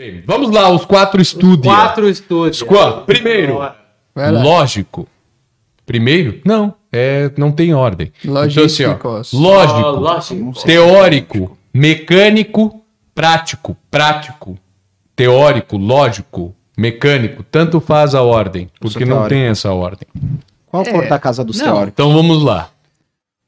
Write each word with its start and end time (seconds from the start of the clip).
Bem, 0.00 0.22
vamos 0.26 0.50
lá, 0.50 0.70
os 0.70 0.86
quatro 0.86 1.20
estúdios. 1.20 1.66
Quatro 1.74 2.08
estúdios. 2.08 2.64
Primeiro, 3.04 3.60
lógico. 4.16 5.06
Primeiro? 5.84 6.40
Não, 6.42 6.74
é, 6.90 7.30
não 7.36 7.52
tem 7.52 7.74
ordem. 7.74 8.10
Logísticos. 8.24 8.80
Então, 8.80 9.16
assim, 9.16 9.36
ó, 9.36 9.40
lógico, 9.40 9.78
Ah, 9.78 9.90
lógico. 9.90 10.64
teórico, 10.64 11.58
mecânico, 11.74 12.80
prático, 13.14 13.76
prático, 13.90 14.56
teórico, 15.14 15.76
lógico, 15.76 16.54
mecânico. 16.78 17.42
Tanto 17.42 17.78
faz 17.78 18.14
a 18.14 18.22
ordem, 18.22 18.70
porque 18.80 19.04
não 19.04 19.28
tem 19.28 19.48
essa 19.48 19.70
ordem. 19.70 20.08
Qual 20.64 20.82
a 20.82 20.90
cor 20.90 21.08
da 21.10 21.18
casa 21.18 21.44
dos 21.44 21.58
Não. 21.58 21.66
teóricos? 21.66 21.92
Então 21.92 22.14
vamos 22.14 22.42
lá. 22.42 22.70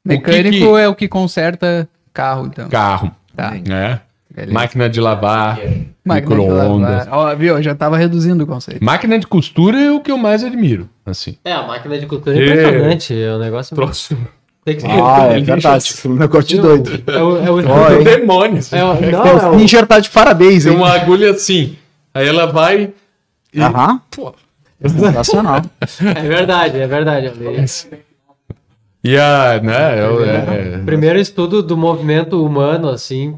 Mecânico 0.05 0.51
que 0.51 0.59
que- 0.59 0.79
é 0.79 0.87
o 0.87 0.93
que 0.93 1.07
conserta 1.07 1.89
carro, 2.13 2.45
então. 2.45 2.69
Carro, 2.69 3.09
Tá. 3.35 3.55
né? 3.67 4.01
Beleza. 4.35 4.53
Máquina 4.53 4.89
de 4.89 4.99
lavar, 4.99 5.57
de 5.57 5.85
micro-ondas. 6.03 7.07
Ó, 7.11 7.35
viu? 7.35 7.61
Já 7.61 7.75
tava 7.75 7.97
reduzindo 7.97 8.43
o 8.43 8.47
conceito. 8.47 8.83
Máquina 8.83 9.19
de 9.19 9.27
costura 9.27 9.79
é 9.79 9.91
o 9.91 9.99
que 9.99 10.11
eu 10.11 10.17
mais 10.17 10.43
admiro, 10.43 10.89
assim. 11.05 11.37
É, 11.45 11.53
a 11.53 11.61
máquina 11.67 11.97
de 11.99 12.05
costura 12.07 12.35
é 12.35 12.39
É. 12.39 12.43
impressionante. 12.53 13.21
É 13.21 13.35
um 13.35 13.39
negócio. 13.39 13.75
Troço. 13.75 14.17
Tem 14.65 14.77
que 14.77 14.85
Ah, 14.87 15.27
é 15.33 15.41
deixa- 15.41 16.07
Um 16.07 16.13
negócio 16.15 16.47
de 16.47 16.57
doido. 16.59 17.03
É 17.05 17.21
o, 17.21 17.37
é 17.45 17.51
o, 17.51 18.03
demônio. 18.03 18.57
assim. 18.59 18.75
é 18.77 18.83
o- 18.83 18.93
não, 18.93 19.25
É 19.25 19.29
é 19.29 19.33
o 19.49 19.51
o- 19.51 19.55
Ninja 19.57 19.85
tá 19.85 19.99
de 19.99 20.09
parabéns, 20.09 20.63
Tem 20.63 20.71
hein? 20.71 20.77
uma 20.79 20.89
agulha 20.93 21.31
assim. 21.31 21.75
Aí 22.13 22.27
ela 22.27 22.45
vai. 22.47 22.91
e- 23.53 23.61
Aham. 23.61 23.99
Pô, 24.09 24.33
Sensacional. 24.83 25.61
é 26.15 26.21
verdade, 26.27 26.79
é 26.79 26.87
verdade. 26.87 27.31
E 29.03 29.17
a, 29.17 29.59
né, 29.61 29.99
é 29.99 30.07
o- 30.09 30.23
é- 30.23 30.77
Primeiro 30.85 31.19
estudo 31.19 31.61
do 31.61 31.75
movimento 31.75 32.43
humano, 32.43 32.87
assim, 32.89 33.35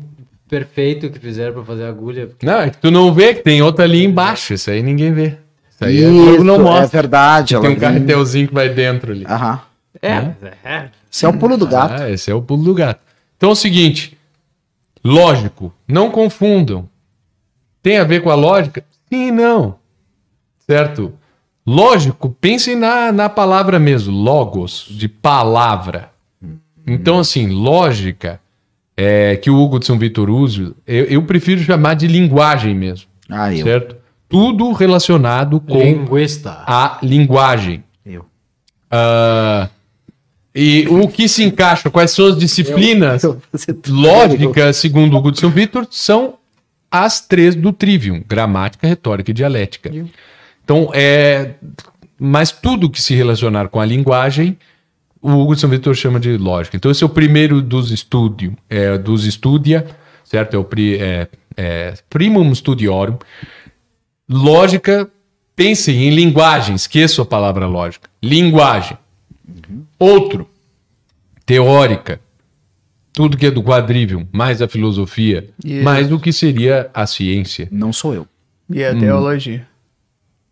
perfeito 0.47 1.09
que 1.09 1.19
fizeram 1.19 1.53
pra 1.53 1.63
fazer 1.63 1.85
a 1.85 1.89
agulha. 1.89 2.29
Não, 2.41 2.61
é 2.61 2.69
que 2.69 2.77
tu 2.77 2.91
não 2.91 3.13
vê 3.13 3.33
que 3.33 3.41
tem 3.43 3.61
outra 3.61 3.85
ali 3.85 4.03
embaixo. 4.03 4.53
Isso 4.53 4.69
aí 4.69 4.81
ninguém 4.81 5.11
vê. 5.13 5.37
Isso 5.69 5.83
aí 5.83 6.03
é, 6.03 6.09
Isso, 6.09 6.43
não 6.43 6.55
é 6.55 6.59
mostra. 6.59 6.87
verdade. 7.01 7.55
Ela 7.55 7.65
tem 7.65 7.75
um 7.75 7.79
carretelzinho 7.79 8.47
que 8.47 8.53
vai 8.53 8.69
dentro 8.69 9.11
ali. 9.11 9.25
Aham. 9.25 9.61
É, 10.01 10.21
mas 10.21 10.35
é. 10.63 10.89
Esse 11.11 11.25
é 11.25 11.29
o 11.29 11.33
pulo 11.37 11.57
do 11.57 11.67
gato. 11.67 12.01
Ah, 12.03 12.09
esse 12.09 12.29
é 12.29 12.33
o 12.35 12.41
pulo 12.41 12.63
do 12.63 12.73
gato. 12.73 12.99
Então 13.37 13.49
é 13.49 13.53
o 13.53 13.55
seguinte, 13.55 14.17
lógico, 15.03 15.73
não 15.87 16.11
confundam. 16.11 16.89
Tem 17.81 17.97
a 17.97 18.03
ver 18.03 18.21
com 18.21 18.29
a 18.29 18.35
lógica? 18.35 18.83
Sim 19.09 19.27
e 19.27 19.31
não. 19.31 19.75
Certo? 20.67 21.13
Lógico, 21.65 22.29
pensem 22.29 22.75
na, 22.75 23.11
na 23.11 23.29
palavra 23.29 23.79
mesmo, 23.79 24.15
logos, 24.15 24.85
de 24.89 25.07
palavra. 25.07 26.11
Então, 26.85 27.19
assim, 27.19 27.47
lógica, 27.47 28.39
é, 28.97 29.35
que 29.35 29.49
o 29.49 29.57
Hugo 29.57 29.79
de 29.79 29.85
São 29.85 29.97
Vitor 29.97 30.29
usa, 30.29 30.73
eu, 30.87 31.05
eu 31.05 31.21
prefiro 31.23 31.61
chamar 31.61 31.95
de 31.95 32.07
linguagem 32.07 32.73
mesmo. 32.73 33.07
Ah, 33.29 33.53
eu. 33.53 33.63
Certo? 33.63 33.95
Tudo 34.29 34.71
relacionado 34.71 35.59
com 35.59 35.79
Linguista. 35.79 36.63
a 36.65 36.97
linguagem. 37.01 37.83
Eu. 38.05 38.25
Ah, 38.89 39.69
e 40.53 40.87
o 40.89 41.07
que 41.07 41.27
se 41.27 41.43
encaixa, 41.43 41.89
quais 41.89 42.11
são 42.11 42.27
as 42.27 42.37
disciplinas 42.37 43.21
tá- 43.23 43.35
lógicas, 43.89 44.77
segundo 44.77 45.13
o 45.13 45.17
Hugo 45.17 45.31
de 45.31 45.39
São 45.39 45.49
Vitor, 45.49 45.85
são 45.91 46.35
as 46.89 47.19
três 47.19 47.55
do 47.55 47.73
Trivium: 47.73 48.23
gramática, 48.25 48.87
retórica 48.87 49.31
e 49.31 49.33
dialética. 49.33 49.91
Então, 50.63 50.89
é. 50.93 51.51
Mas 52.17 52.51
tudo 52.51 52.89
que 52.89 53.01
se 53.01 53.13
relacionar 53.13 53.67
com 53.67 53.81
a 53.81 53.85
linguagem, 53.85 54.57
o 55.25 55.41
Hugo 55.41 55.55
de 55.55 55.61
São 55.61 55.69
Vitor 55.69 55.95
chama 55.95 56.19
de 56.19 56.37
lógica. 56.37 56.77
Então, 56.77 56.91
esse 56.91 57.03
é 57.03 57.05
o 57.05 57.09
primeiro 57.09 57.59
dos 57.59 57.89
estúdio, 57.91 58.55
é, 58.69 58.95
dos 58.95 59.25
estudia, 59.25 59.85
certo? 60.23 60.55
É 60.55 60.59
o 60.59 60.63
pri, 60.63 60.97
é, 60.97 61.27
é, 61.57 61.93
primum 62.07 62.53
studiorum. 62.53 63.17
Lógica, 64.29 65.09
pensem 65.55 66.07
em 66.07 66.11
linguagem, 66.11 66.75
esqueça 66.75 67.23
a 67.23 67.25
palavra 67.25 67.65
lógica. 67.65 68.07
Linguagem. 68.21 68.97
Outro, 69.97 70.47
teórica. 71.43 72.19
Tudo 73.11 73.35
que 73.37 73.47
é 73.47 73.51
do 73.51 73.63
quadrivium, 73.63 74.27
mais 74.31 74.61
a 74.61 74.67
filosofia, 74.67 75.49
Yes. 75.65 75.83
mais 75.83 76.11
o 76.11 76.19
que 76.19 76.31
seria 76.33 76.89
a 76.93 77.07
ciência. 77.07 77.67
Não 77.71 77.91
sou 77.91 78.13
eu. 78.13 78.27
E 78.69 78.83
a 78.83 78.93
teologia. 78.93 79.65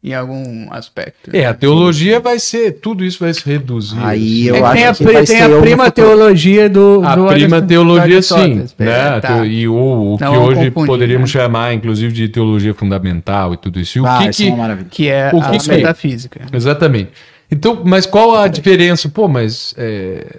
Em 0.04 0.14
algum 0.14 0.68
aspecto. 0.70 1.30
É, 1.34 1.46
a 1.46 1.54
teologia 1.54 2.20
vai 2.20 2.38
ser, 2.38 2.74
tudo 2.82 3.06
isso 3.06 3.20
vai 3.20 3.34
se 3.34 3.42
reduzir. 3.50 3.98
Aí 4.04 4.48
eu 4.48 4.56
É 4.56 4.60
que 4.60 4.66
acho 4.66 4.74
tem 4.76 4.86
a, 4.86 4.94
que 4.96 5.04
vai 5.06 5.14
tem 5.14 5.26
ser 5.26 5.44
a 5.44 5.62
prima 5.62 5.90
teologia 5.92 6.70
do. 6.70 7.02
A 7.06 7.16
do 7.16 7.26
prima 7.28 7.32
Aristóteles- 7.32 7.68
teologia, 7.70 8.22
sim. 8.22 8.56
Né? 8.78 9.16
É, 9.16 9.20
tá. 9.22 9.46
E 9.46 9.66
o, 9.66 10.14
o 10.16 10.18
que 10.18 10.26
hoje 10.26 10.72
poderíamos 10.72 11.34
né? 11.34 11.40
chamar, 11.42 11.74
inclusive, 11.74 12.12
de 12.14 12.28
teologia 12.28 12.74
fundamental 12.74 13.54
e 13.54 13.58
tudo 13.58 13.80
isso. 13.80 13.98
E 13.98 14.02
o 14.02 14.06
Ah, 14.06 14.18
que, 14.24 14.30
isso 14.32 14.42
é 14.42 14.46
que 14.46 14.52
uma 14.52 14.58
maravilha. 14.58 14.88
Que 14.92 15.08
é 15.10 15.32
O 15.34 15.40
a 15.42 15.50
que 15.52 15.58
que- 15.60 15.70
metafísica. 15.70 16.42
Exatamente. 16.52 17.12
Então, 17.50 17.82
mas 17.86 18.06
qual 18.06 18.36
a 18.36 18.50
diferença? 18.50 19.08
Pô, 19.08 19.30
mas. 19.30 19.74
é, 19.78 20.38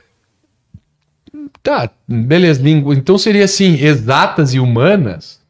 Tá, 1.62 1.88
beleza. 2.06 2.62
Língua. 2.62 2.94
Então 2.94 3.16
seria 3.16 3.44
assim: 3.46 3.75
exatas 3.82 4.52
e 4.52 4.60
humanas? 4.60 5.41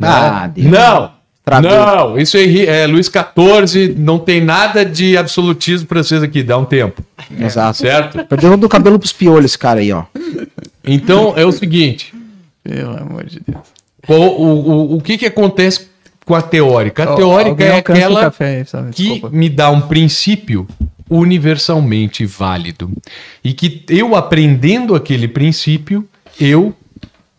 Ah, 0.00 0.42
Né? 0.46 0.52
Deus. 0.54 0.70
Não! 0.70 1.17
Não, 1.60 2.18
isso 2.18 2.36
é, 2.36 2.64
é 2.82 2.86
Luís 2.86 3.06
XIV, 3.10 3.94
não 3.96 4.18
tem 4.18 4.40
nada 4.40 4.84
de 4.84 5.16
absolutismo 5.16 5.86
francês 5.88 6.22
aqui, 6.22 6.42
dá 6.42 6.58
um 6.58 6.64
tempo, 6.64 7.02
Exato. 7.38 7.78
certo? 7.78 8.24
Perdeu 8.26 8.56
do 8.56 8.68
cabelo 8.68 8.98
pros 8.98 9.12
piolhos 9.12 9.46
esse 9.52 9.58
cara 9.58 9.80
aí, 9.80 9.92
ó. 9.92 10.04
Então 10.84 11.34
é 11.36 11.44
o 11.44 11.52
seguinte: 11.52 12.12
Pelo 12.62 12.96
amor 12.96 13.24
de 13.24 13.40
Deus. 13.46 13.60
qual- 14.06 14.20
o, 14.40 14.70
o, 14.70 14.96
o 14.96 15.00
que, 15.00 15.16
que 15.18 15.26
acontece 15.26 15.88
com 16.24 16.34
a 16.34 16.42
teórica? 16.42 17.04
A 17.04 17.14
teórica 17.16 17.50
Alguém 17.50 17.68
é 17.68 17.74
o 17.74 17.78
aquela 17.78 18.20
café 18.22 18.64
que 18.92 19.22
me 19.30 19.48
dá 19.48 19.70
um 19.70 19.80
princípio 19.80 20.66
universalmente 21.10 22.24
válido. 22.26 22.90
E 23.42 23.52
que 23.52 23.84
eu 23.88 24.14
aprendendo 24.14 24.94
aquele 24.94 25.26
princípio, 25.28 26.06
eu 26.40 26.74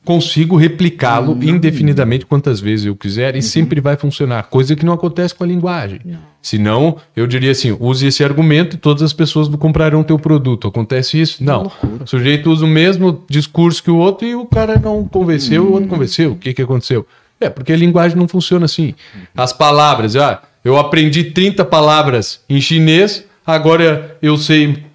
consigo 0.10 0.56
replicá-lo 0.56 1.34
Uhum. 1.34 1.44
indefinidamente 1.44 2.26
quantas 2.26 2.60
vezes 2.60 2.88
eu 2.88 2.96
quiser 2.96 3.36
e 3.36 3.44
sempre 3.44 3.80
vai 3.80 3.96
funcionar, 3.96 4.42
coisa 4.50 4.76
que 4.76 4.84
não 4.84 4.94
acontece 4.94 5.36
com 5.36 5.44
a 5.44 5.48
linguagem. 5.48 6.02
Senão, 6.42 6.98
eu 7.16 7.28
diria 7.28 7.52
assim, 7.52 7.78
use 7.80 8.08
esse 8.08 8.24
argumento 8.24 8.76
e 8.76 8.80
todas 8.80 9.04
as 9.04 9.14
pessoas 9.14 9.48
comprarão 9.50 10.02
teu 10.02 10.18
produto. 10.18 10.68
Acontece 10.68 11.22
isso? 11.22 11.44
Não. 11.44 11.72
O 12.02 12.08
sujeito 12.08 12.50
usa 12.50 12.66
o 12.66 12.68
mesmo 12.68 13.24
discurso 13.30 13.84
que 13.84 13.92
o 13.92 13.98
outro 13.98 14.26
e 14.28 14.34
o 14.34 14.48
cara 14.48 14.80
não 14.84 15.04
convenceu, 15.08 15.62
o 15.64 15.68
outro 15.74 15.84
Uhum. 15.84 15.90
convenceu. 15.90 16.32
O 16.32 16.36
que 16.38 16.56
que 16.56 16.62
aconteceu? 16.64 17.06
É, 17.40 17.48
porque 17.48 17.72
a 17.72 17.78
linguagem 17.78 18.18
não 18.18 18.28
funciona 18.28 18.66
assim. 18.66 18.96
As 19.38 19.54
palavras, 19.54 20.16
ah, 20.16 20.42
eu 20.66 20.76
aprendi 20.80 21.26
30 21.26 21.64
palavras 21.64 22.40
em 22.50 22.60
chinês, 22.60 23.24
agora 23.46 24.18
eu 24.24 24.36
sei 24.38 24.86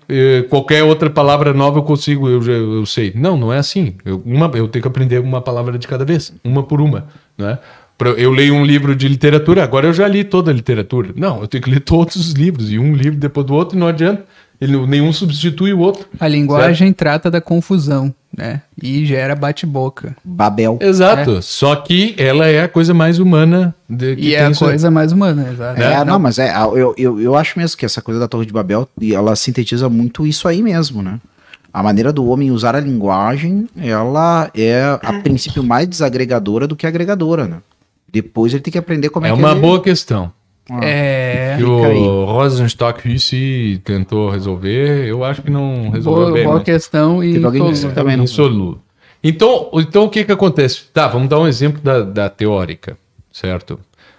qualquer 0.49 0.83
outra 0.83 1.09
palavra 1.11 1.53
nova 1.53 1.79
eu 1.79 1.83
consigo, 1.83 2.29
eu, 2.29 2.43
eu 2.43 2.87
sei. 2.87 3.13
Não, 3.15 3.37
não 3.37 3.53
é 3.53 3.59
assim. 3.59 3.95
Eu, 4.05 4.23
uma, 4.25 4.51
eu 4.55 4.69
tenho 4.69 4.83
que 4.83 4.89
aprender 4.89 5.19
uma 5.21 5.41
palavra 5.41 5.79
de 5.79 5.87
cada 5.87 6.05
vez, 6.05 6.33
uma 6.45 6.63
por 6.63 6.81
uma, 6.81 7.07
né? 7.37 7.59
Eu 8.19 8.33
leio 8.33 8.55
um 8.55 8.65
livro 8.65 8.95
de 8.95 9.07
literatura, 9.07 9.63
agora 9.63 9.87
eu 9.87 9.93
já 9.93 10.09
li 10.09 10.25
toda 10.25 10.51
a 10.51 10.55
literatura. 10.55 11.11
Não, 11.15 11.41
eu 11.41 11.47
tenho 11.47 11.63
que 11.63 11.71
ler 11.71 11.81
todos 11.81 12.17
os 12.17 12.33
livros, 12.33 12.71
e 12.73 12.79
um 12.79 12.93
livro 12.93 13.19
depois 13.19 13.47
do 13.47 13.55
outro, 13.55 13.77
e 13.77 13.81
não 13.81 13.87
adianta. 13.87 14.25
Ele, 14.61 14.77
nenhum 14.87 15.13
substitui 15.13 15.73
o 15.73 15.81
outro. 15.81 16.07
A 16.19 16.29
linguagem 16.29 16.93
trata 16.93 17.31
da 17.31 17.41
confusão, 17.41 18.15
né? 18.37 18.63
E 18.81 19.05
gera 19.05 19.35
bate-boca. 19.35 20.17
Babel. 20.25 20.79
Exato. 20.81 21.43
Só 21.43 21.75
que 21.77 22.15
ela 22.17 22.47
é 22.47 22.63
a 22.63 22.69
coisa 22.69 22.95
mais 22.95 23.19
humana 23.19 23.75
de, 23.89 24.17
que 24.17 24.29
E 24.29 24.35
é 24.35 24.47
a 24.47 24.51
isso- 24.51 24.65
coisa 24.65 24.91
mais 24.91 25.13
humana, 25.13 25.51
exato. 25.53 25.81
É, 25.83 26.05
não, 26.05 26.19
mas 26.19 26.39
é, 26.39 26.55
eu, 26.75 26.95
eu, 26.97 27.21
eu 27.21 27.35
acho 27.37 27.59
mesmo 27.59 27.77
que 27.77 27.85
essa 27.85 28.01
coisa 28.01 28.19
da 28.21 28.29
Torre 28.29 28.47
de 28.47 28.53
Babel, 28.53 28.89
e 29.01 29.15
ela 29.15 29.35
sintetiza 29.37 29.89
muito 29.89 30.27
isso 30.27 30.47
aí 30.49 30.63
mesmo, 30.63 31.03
né? 31.03 31.21
A 31.73 31.83
maneira 31.83 32.13
do 32.13 32.25
homem 32.27 32.53
usar 32.53 32.77
a 32.77 32.81
linguagem, 32.81 33.67
ela 33.77 34.49
é 34.55 34.83
a 35.03 35.13
princípio 35.25 35.63
mais 35.63 35.89
desagregadora 35.89 36.67
do 36.69 36.77
que 36.77 36.87
agregadora, 36.87 37.47
né? 37.49 37.57
Depois 38.11 38.53
ele 38.55 38.63
tem 38.63 38.71
que 38.71 38.79
aprender 38.79 39.09
como 39.11 39.27
é, 39.27 39.31
É 39.31 39.33
que 39.33 39.39
uma 39.39 39.51
ele... 39.51 39.61
boa 39.61 39.83
questão. 39.83 40.33
É. 40.83 41.57
que 41.59 41.65
o 41.65 42.25
Rosenstock 42.25 43.07
Hussey 43.09 43.79
tentou 43.85 44.31
resolver, 44.31 45.07
eu 45.07 45.23
acho 45.23 45.43
que 45.43 45.51
não 45.51 45.91
resolveu 45.91 46.23
Boa, 46.25 46.33
bem. 46.33 46.45
boa 46.45 46.55
mas- 46.57 46.65
questão 46.65 47.23
e 47.23 47.35
que 47.35 47.41
também 47.95 48.17
não- 48.17 48.25
Insoluto. 48.25 48.81
Então, 49.23 49.71
então 49.75 50.05
o 50.05 50.11
que 50.11 50.25
que 50.25 50.33
acontece? 50.33 50.85
Tá, 50.93 51.07
vamos 51.09 51.29
dar 51.29 51.39
um 51.41 51.47
exemplo 51.47 51.81
da, 51.83 52.01
da 52.03 52.29
teórica, 52.31 52.97
certo? 53.33 53.79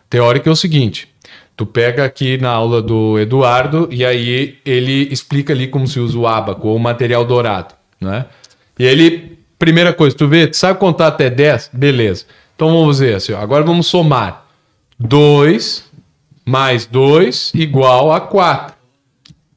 Teórica 0.10 0.50
é 0.50 0.54
o 0.54 0.56
seguinte: 0.56 1.08
tu 1.56 1.66
pega 1.66 2.06
aqui 2.06 2.38
na 2.38 2.50
aula 2.52 2.82
do 2.82 3.18
Eduardo 3.20 3.88
e 3.92 4.04
aí 4.06 4.58
ele 4.66 5.08
explica 5.12 5.52
ali 5.54 5.68
como 5.68 5.88
se 5.88 6.00
usa 6.00 6.18
o 6.18 6.28
ábaco 6.28 6.68
ou 6.68 6.76
o 6.76 6.80
material 6.80 7.24
dourado, 7.26 7.74
né? 8.02 8.26
E 8.78 8.84
ele, 8.84 9.38
primeira 9.58 9.94
coisa, 9.94 10.16
tu 10.16 10.28
vê, 10.28 10.48
tu 10.48 10.58
sabe 10.58 10.80
contar 10.80 11.08
até 11.08 11.30
10? 11.30 11.70
Beleza. 11.74 12.26
Então 12.56 12.68
vamos 12.70 13.00
ver 13.00 13.16
assim, 13.16 13.34
ó, 13.34 13.38
agora 13.40 13.64
vamos 13.64 13.88
somar. 13.88 14.46
2 15.00 15.84
mais 16.46 16.86
2 16.86 17.52
igual 17.56 18.12
a 18.12 18.20
4. 18.22 18.76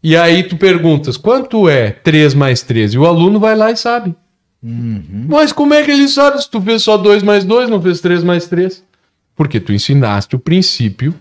E 0.03 0.17
aí 0.17 0.43
tu 0.45 0.57
perguntas, 0.57 1.17
quanto 1.17 1.69
é 1.69 1.91
3 1.91 2.33
mais 2.35 2.63
3? 2.63 2.95
E 2.95 2.99
o 2.99 3.07
aluno 3.07 3.39
vai 3.41 3.57
lá 3.57 3.71
e 3.71 3.77
sabe. 3.77 4.15
Mas 4.63 5.53
como 5.53 5.75
é 5.75 5.83
que 5.85 5.91
ele 5.91 6.09
sabe 6.09 6.41
se 6.43 6.51
tu 6.51 6.61
fez 6.61 6.83
só 6.83 6.97
2 6.97 7.23
mais 7.23 7.45
2, 7.45 7.69
não 7.71 7.81
fez 7.81 8.01
3 8.01 8.23
mais 8.25 8.47
3? 8.47 8.83
Porque 9.37 9.61
tu 9.61 9.73
ensinaste 9.73 10.35
o 10.35 10.39
princípio 10.39 11.15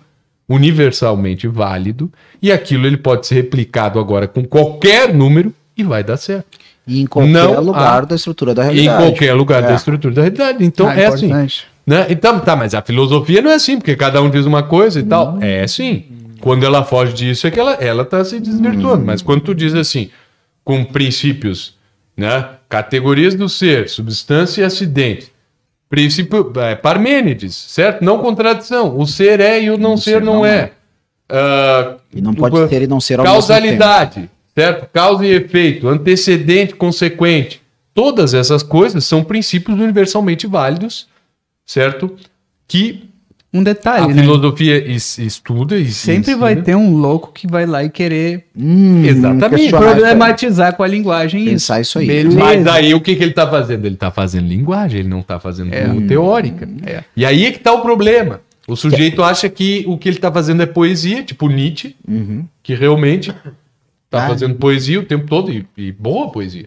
universalmente 0.49 1.47
válido 1.47 2.11
e 2.41 2.51
aquilo 2.51 2.87
ele 2.87 2.97
pode 2.97 3.27
ser 3.27 3.35
replicado 3.35 3.99
agora 3.99 4.27
com 4.27 4.43
qualquer 4.45 5.13
número 5.13 5.53
e 5.77 5.83
vai 5.83 6.03
dar 6.03 6.17
certo. 6.17 6.57
E 6.87 7.01
em 7.01 7.05
qualquer 7.05 7.31
Não 7.31 7.61
lugar 7.61 8.03
há- 8.03 8.05
da 8.05 8.15
estrutura 8.15 8.53
da 8.55 8.63
Em 8.63 8.75
realidade. 8.75 9.03
qualquer 9.03 9.33
lugar 9.33 9.63
É. 9.63 9.67
da 9.67 9.75
estrutura 9.75 10.13
da 10.15 10.21
realidade. 10.21 10.63
Então 10.65 10.87
Ah, 10.87 10.95
é 10.95 11.05
assim. 11.07 11.29
Né? 11.87 12.05
Então, 12.09 12.37
tá, 12.41 12.53
mas 12.53 12.73
a 12.75 12.81
filosofia 12.81 13.41
não 13.41 13.49
é 13.49 13.53
assim, 13.53 13.77
porque 13.77 13.95
cada 13.95 14.21
um 14.21 14.29
diz 14.29 14.45
uma 14.45 14.61
coisa 14.61 14.99
e 14.99 15.03
tal. 15.03 15.37
É 15.41 15.63
assim. 15.63 16.03
Quando 16.41 16.65
ela 16.65 16.83
foge 16.83 17.13
disso, 17.13 17.47
é 17.47 17.51
que 17.51 17.59
ela, 17.59 17.73
ela 17.75 18.03
tá 18.03 18.23
se 18.25 18.39
desvirtuando. 18.41 19.05
Mas 19.05 19.21
quando 19.21 19.41
tu 19.41 19.55
diz 19.55 19.73
assim, 19.73 20.09
com 20.65 20.83
princípios, 20.83 21.75
né? 22.15 22.45
Categorias 22.67 23.33
do 23.35 23.47
ser, 23.47 23.87
substância 23.87 24.61
e 24.61 24.65
acidente. 24.65 25.31
Princípio, 25.89 26.51
é, 26.57 26.75
Parmênides, 26.75 27.55
certo? 27.55 28.03
Não 28.03 28.17
contradição. 28.19 28.99
O 28.99 29.07
ser 29.07 29.39
é 29.39 29.63
e 29.63 29.69
o 29.71 29.77
não, 29.77 29.95
ser 29.95 30.21
não, 30.21 30.45
é. 30.45 30.71
Ah, 31.29 31.95
E 32.13 32.19
não 32.21 32.33
pode 32.33 32.55
o- 32.57 32.67
ser 32.67 32.81
e 32.81 32.87
não 32.87 32.99
ser 32.99 33.19
ao 33.19 33.23
mesmo 33.25 33.35
tempo. 33.37 33.47
Causalidade, 33.47 34.29
certo? 34.53 34.89
Causa 34.91 35.25
e 35.25 35.29
efeito, 35.31 35.87
antecedente, 35.87 36.75
consequente. 36.75 37.61
Todas 37.93 38.33
essas 38.33 38.61
coisas 38.61 39.05
são 39.05 39.23
princípios 39.23 39.79
universalmente 39.79 40.45
válidos, 40.45 41.07
certo? 41.67 42.15
Que 42.67 43.03
Um 43.53 43.61
a 43.61 43.63
detalhe, 43.63 44.13
né? 44.13 44.21
filosofia 44.23 44.77
es- 44.91 45.17
estuda 45.19 45.77
e 45.77 45.89
Sempre 45.91 46.31
ensina. 46.31 46.37
vai 46.37 46.55
ter 46.55 46.75
um 46.75 46.95
louco 46.97 47.31
que 47.31 47.45
vai 47.47 47.65
lá 47.65 47.83
e 47.83 47.89
querer 47.89 48.45
Hum, 48.57 49.03
Exatamente. 49.05 49.67
isso 49.67 49.77
problematizar 49.77 50.75
com 50.75 50.83
a 50.83 50.87
linguagem 50.87 51.45
Pensar 51.45 51.79
isso 51.81 51.99
aí. 51.99 52.07
Beleza. 52.07 52.39
Mas 52.39 52.65
aí 52.67 52.93
o 52.93 53.01
que, 53.01 53.15
que 53.15 53.21
ele 53.23 53.31
está 53.31 53.47
fazendo? 53.47 53.85
Ele 53.85 53.95
está 53.95 54.09
fazendo 54.11 54.47
linguagem, 54.47 55.01
ele 55.01 55.09
não 55.09 55.19
está 55.19 55.39
fazendo 55.39 55.71
É. 55.73 55.87
teórica. 56.07 56.67
É. 56.85 57.03
E 57.15 57.25
aí 57.25 57.45
é 57.45 57.51
que 57.51 57.57
está 57.57 57.71
o 57.73 57.81
problema. 57.81 58.41
O 58.67 58.75
sujeito 58.75 59.23
acha 59.23 59.47
que 59.47 59.85
o 59.87 59.97
que 59.97 60.09
ele 60.09 60.17
está 60.17 60.31
fazendo 60.31 60.61
é 60.61 60.65
poesia, 60.65 61.23
tipo 61.23 61.47
Nietzsche, 61.47 61.95
Uhum. 62.07 62.45
que 62.61 62.75
realmente 62.75 63.29
está 64.05 64.25
Ah. 64.25 64.27
fazendo 64.27 64.55
poesia 64.55 64.99
o 64.99 65.03
tempo 65.03 65.25
todo, 65.25 65.49
e, 65.51 65.65
e 65.77 65.91
boa 65.93 66.29
poesia. 66.31 66.65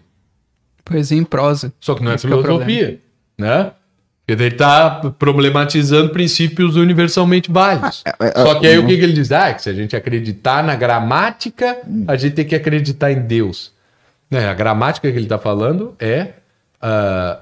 Poesia 0.83 1.17
em 1.17 1.23
prosa. 1.23 1.71
Só 1.79 1.93
que 1.93 2.03
não 2.03 2.11
é 2.11 2.15
é 2.15 2.17
filosofia, 2.17 2.99
né? 3.37 3.71
Ele 4.39 4.53
está 4.53 4.89
problematizando 5.17 6.09
princípios 6.09 6.75
universalmente 6.75 7.51
válidos. 7.51 8.03
é, 8.05 8.27
é, 8.27 8.31
Só 8.43 8.55
que 8.55 8.67
aí 8.67 8.77
o 8.77 8.85
que, 8.85 8.97
que 8.97 9.03
ele 9.03 9.13
diz? 9.13 9.31
Ah, 9.31 9.53
que 9.53 9.61
se 9.61 9.69
a 9.69 9.73
gente 9.73 9.95
acreditar 9.95 10.63
na 10.63 10.75
gramática, 10.75 11.77
a 12.07 12.15
gente 12.15 12.33
tem 12.33 12.45
que 12.45 12.55
acreditar 12.55 13.11
em 13.11 13.21
Deus. 13.21 13.71
Né? 14.29 14.47
A 14.47 14.53
gramática 14.53 15.11
que 15.11 15.17
ele 15.17 15.25
está 15.25 15.37
falando 15.37 15.95
é 15.99 16.29
ah, 16.81 17.39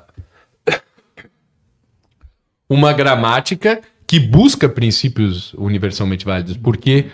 uma 2.70 2.94
gramática 2.94 3.82
que 4.08 4.20
busca 4.20 4.68
princípios 4.68 5.54
universalmente 5.54 6.26
válidos, 6.26 6.58
porque 6.58 7.06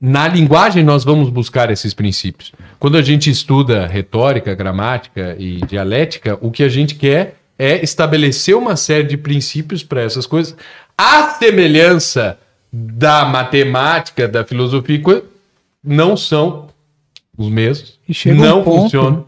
na 0.00 0.26
linguagem 0.26 0.82
nós 0.82 1.04
vamos 1.04 1.30
buscar 1.30 1.70
esses 1.70 1.94
princípios. 1.94 2.52
Quando 2.78 2.96
a 2.96 3.02
gente 3.02 3.30
estuda 3.30 3.86
retórica, 3.86 4.54
gramática 4.54 5.36
e 5.38 5.60
dialética, 5.64 6.36
o 6.40 6.50
que 6.50 6.62
a 6.62 6.68
gente 6.68 6.96
quer 6.96 7.36
é 7.58 7.82
estabelecer 7.82 8.56
uma 8.56 8.76
série 8.76 9.04
de 9.04 9.16
princípios 9.16 9.82
para 9.82 10.02
essas 10.02 10.26
coisas. 10.26 10.56
A 10.96 11.30
semelhança 11.30 12.38
da 12.72 13.24
matemática, 13.24 14.26
da 14.26 14.44
filosofia, 14.44 15.00
não 15.82 16.16
são 16.16 16.68
os 17.36 17.48
mesmos. 17.48 17.98
Não 18.26 18.60
um 18.60 18.64
ponto 18.64 18.82
funcionam. 18.82 19.26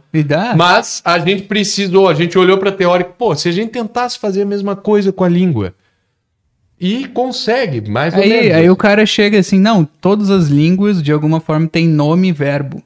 Mas 0.57 1.03
a 1.05 1.19
gente 1.19 1.43
precisou, 1.43 2.09
a 2.09 2.15
gente 2.15 2.39
olhou 2.39 2.59
para 2.59 2.71
a 2.71 2.73
teórica, 2.73 3.11
pô, 3.17 3.35
se 3.35 3.49
a 3.49 3.53
gente 3.53 3.71
tentasse 3.71 4.19
fazer 4.19 4.43
a 4.43 4.47
mesma 4.47 4.75
coisa 4.75 5.13
com 5.13 5.25
a 5.25 5.29
língua, 5.29 5.75
e 6.79 7.07
consegue, 7.09 7.89
mais 7.89 8.15
ou 8.15 8.21
Aí, 8.21 8.29
menos. 8.29 8.53
aí 8.53 8.71
o 8.71 8.77
cara 8.77 9.07
chega 9.07 9.39
assim, 9.39 9.59
não, 9.59 9.85
todas 9.85 10.31
as 10.31 10.49
línguas 10.49 11.03
de 11.03 11.11
alguma 11.11 11.41
forma 11.41 11.67
têm 11.67 11.89
nome 11.89 12.29
e 12.29 12.33
verbo. 12.33 12.83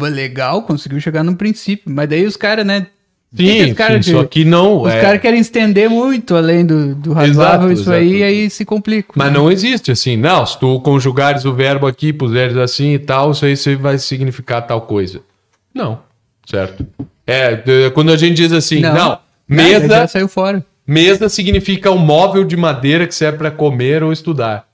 Legal, 0.00 0.62
conseguiu 0.62 1.00
chegar 1.00 1.22
no 1.22 1.36
princípio. 1.36 1.92
Mas 1.92 2.08
daí 2.08 2.24
os 2.24 2.36
caras, 2.36 2.64
né? 2.64 2.86
Sim, 3.36 3.70
os 3.70 3.72
cara 3.76 3.94
sim, 4.02 4.10
de- 4.10 4.16
só 4.16 4.24
que 4.24 4.44
não. 4.44 4.82
Os 4.82 4.92
é, 4.92 5.00
caras 5.00 5.20
querem 5.20 5.40
estender 5.40 5.88
muito 5.90 6.34
além 6.34 6.64
do, 6.64 6.94
do 6.94 7.12
razoável 7.12 7.70
Exato, 7.70 7.80
isso 7.80 7.92
aí, 7.92 8.06
exato. 8.08 8.18
e 8.20 8.22
aí 8.24 8.50
se 8.50 8.64
complica. 8.64 9.12
Mas 9.14 9.32
não 9.32 9.50
existe 9.50 9.90
assim. 9.90 10.16
Não, 10.16 10.44
se 10.46 10.58
tu 10.58 10.80
conjugares 10.80 11.44
o 11.44 11.52
verbo 11.52 11.86
aqui, 11.86 12.12
puseres 12.12 12.56
assim 12.56 12.94
e 12.94 12.98
tal, 12.98 13.32
isso 13.32 13.44
aí 13.44 13.56
você 13.56 13.76
vai 13.76 13.98
significar 13.98 14.66
tal 14.66 14.82
coisa. 14.82 15.20
Não, 15.74 15.98
certo? 16.48 16.86
É, 17.26 17.90
quando 17.92 18.12
a 18.12 18.16
gente 18.16 18.34
diz 18.36 18.52
assim, 18.52 18.80
não, 18.80 18.92
Nada, 18.94 19.20
mesa, 19.48 19.88
já 19.88 20.08
saiu 20.08 20.28
fora. 20.28 20.64
mesa 20.86 21.28
significa 21.28 21.90
um 21.90 21.98
móvel 21.98 22.44
de 22.44 22.56
madeira 22.56 23.06
que 23.06 23.14
serve 23.14 23.38
para 23.38 23.50
comer 23.50 24.02
ou 24.02 24.12
estudar. 24.12 24.64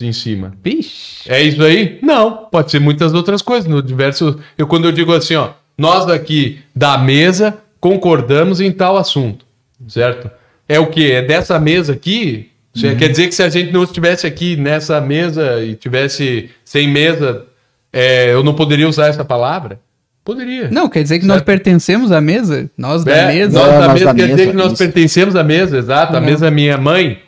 Em 0.00 0.12
cima. 0.12 0.52
Vixe. 0.62 1.28
É 1.28 1.42
isso 1.42 1.60
aí? 1.60 1.98
Não, 2.00 2.46
pode 2.52 2.70
ser 2.70 2.78
muitas 2.78 3.14
outras 3.14 3.42
coisas. 3.42 3.68
No 3.68 3.82
diverso, 3.82 4.38
eu 4.56 4.64
quando 4.64 4.84
eu 4.84 4.92
digo 4.92 5.12
assim, 5.12 5.34
ó, 5.34 5.50
nós 5.76 6.08
aqui 6.08 6.60
da 6.72 6.96
mesa 6.96 7.58
concordamos 7.80 8.60
em 8.60 8.70
tal 8.72 8.96
assunto, 8.96 9.44
certo? 9.86 10.30
É 10.68 10.78
o 10.78 10.86
que? 10.88 11.10
É 11.12 11.22
dessa 11.22 11.58
mesa 11.58 11.92
aqui? 11.92 12.50
Isso 12.74 12.94
Quer 12.96 13.08
dizer 13.08 13.26
que 13.28 13.34
se 13.34 13.42
a 13.42 13.48
gente 13.48 13.72
não 13.72 13.82
estivesse 13.82 14.26
aqui 14.26 14.56
nessa 14.56 15.00
mesa 15.00 15.62
e 15.64 15.74
tivesse 15.74 16.50
sem 16.64 16.86
mesa, 16.88 17.44
é, 17.92 18.32
eu 18.32 18.44
não 18.44 18.54
poderia 18.54 18.88
usar 18.88 19.08
essa 19.08 19.24
palavra? 19.24 19.80
Poderia. 20.22 20.68
Não, 20.70 20.88
quer 20.88 21.02
dizer 21.02 21.18
que 21.18 21.24
nós 21.26 21.36
Certo. 21.38 21.46
pertencemos 21.46 22.12
à 22.12 22.20
mesa? 22.20 22.70
Nós 22.76 23.02
da 23.02 23.16
É, 23.16 23.26
mesa? 23.28 23.58
Nós 23.58 23.68
É, 23.68 23.72
da 23.72 23.86
nós 23.86 23.92
mesa 23.94 24.04
da 24.06 24.14
quer 24.14 24.28
dizer 24.28 24.46
que 24.50 24.56
nós 24.56 24.66
isso. 24.72 24.76
pertencemos 24.76 25.34
à 25.36 25.42
mesa, 25.42 25.78
exato. 25.78 26.14
A 26.16 26.20
Não. 26.20 26.26
mesa 26.26 26.46
é 26.48 26.50
minha 26.50 26.76
mãe, 26.76 27.18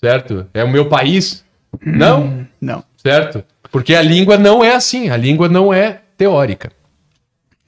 certo? 0.00 0.46
É 0.54 0.62
o 0.62 0.70
meu 0.70 0.88
país. 0.88 1.44
Não, 1.84 2.46
Não. 2.60 2.84
certo? 2.96 3.42
Porque 3.72 3.92
a 3.94 4.00
língua 4.00 4.38
não 4.38 4.62
é 4.62 4.72
assim. 4.76 5.10
A 5.10 5.16
língua 5.16 5.48
não 5.48 5.74
é 5.74 6.00
teórica. 6.16 6.70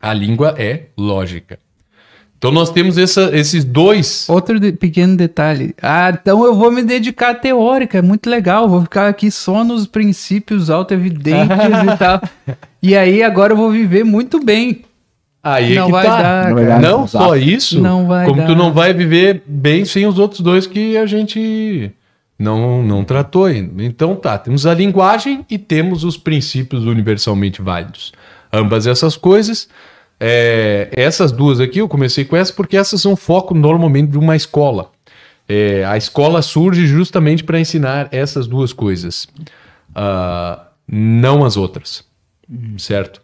A 0.01 0.15
língua 0.15 0.55
é 0.57 0.85
lógica. 0.97 1.59
Então 2.39 2.51
nós 2.51 2.71
temos 2.71 2.99
essa- 2.99 3.31
esses 3.35 3.65
dois. 3.65 4.27
Outro 4.29 4.61
de- 4.61 4.73
pequeno 4.73 5.17
detalhe. 5.17 5.75
Ah, 5.83 6.11
então 6.13 6.45
eu 6.45 6.55
vou 6.55 6.71
me 6.71 6.83
dedicar 6.83 7.31
à 7.31 7.35
teórica, 7.35 7.99
é 7.99 8.03
muito 8.03 8.29
legal. 8.29 8.69
Vou 8.69 8.83
ficar 8.83 9.09
aqui 9.09 9.31
só 9.31 9.65
nos 9.65 9.87
princípios 9.87 10.69
autoevidentes 10.69 11.57
e 11.57 11.97
tal. 11.99 12.21
E 12.83 12.95
aí 12.97 13.23
agora 13.23 13.53
eu 13.53 13.57
vou 13.57 13.71
viver 13.71 14.05
muito 14.05 14.45
bem. 14.45 14.83
Aí 15.43 15.73
é 15.73 15.77
não 15.81 15.87
que 15.87 15.93
vai 15.93 16.07
tá. 16.07 16.23
dar, 16.23 16.49
Não 16.49 16.55
vai 16.57 16.67
cara. 16.67 16.81
dar. 16.81 16.89
Não 16.91 17.07
só 17.07 17.37
isso, 17.37 17.81
Não 17.81 18.07
vai 18.07 18.27
como 18.27 18.43
tu 18.43 18.49
dar. 18.49 18.55
não 18.57 18.73
vai 18.73 18.93
viver 18.93 19.43
bem 19.47 19.85
sem 19.85 20.05
os 20.07 20.19
outros 20.19 20.41
dois 20.41 20.67
que 20.67 20.97
a 20.97 21.07
gente 21.07 21.91
não, 22.39 22.83
não 22.83 23.03
tratou 23.05 23.45
ainda. 23.47 23.83
Então 23.83 24.15
tá, 24.17 24.37
temos 24.37 24.67
a 24.67 24.75
linguagem 24.75 25.45
e 25.49 25.57
temos 25.57 26.05
os 26.05 26.17
princípios 26.17 26.85
universalmente 26.85 27.63
válidos. 27.63 28.13
Ambas 28.53 28.87
essas 28.89 29.17
coisas, 29.17 29.69
é, 30.19 30.89
essas 30.93 31.31
duas 31.33 31.61
aqui, 31.61 31.79
eu 31.79 31.89
comecei 31.89 32.25
com 32.25 32.37
essas 32.37 32.55
porque 32.55 32.77
essas 32.77 33.01
são 33.01 33.17
foco 33.17 33.55
normalmente 33.55 34.11
de 34.11 34.19
uma 34.19 34.37
escola. 34.37 34.91
É, 35.49 35.85
a 35.85 35.97
escola 35.97 36.43
surge 36.43 36.87
justamente 36.87 37.45
para 37.45 37.61
ensinar 37.61 38.09
essas 38.11 38.47
duas 38.47 38.73
coisas, 38.73 39.29
Ah, 39.95 40.67
não 40.87 41.45
as 41.45 41.57
outras, 41.57 42.05
certo? 42.79 43.23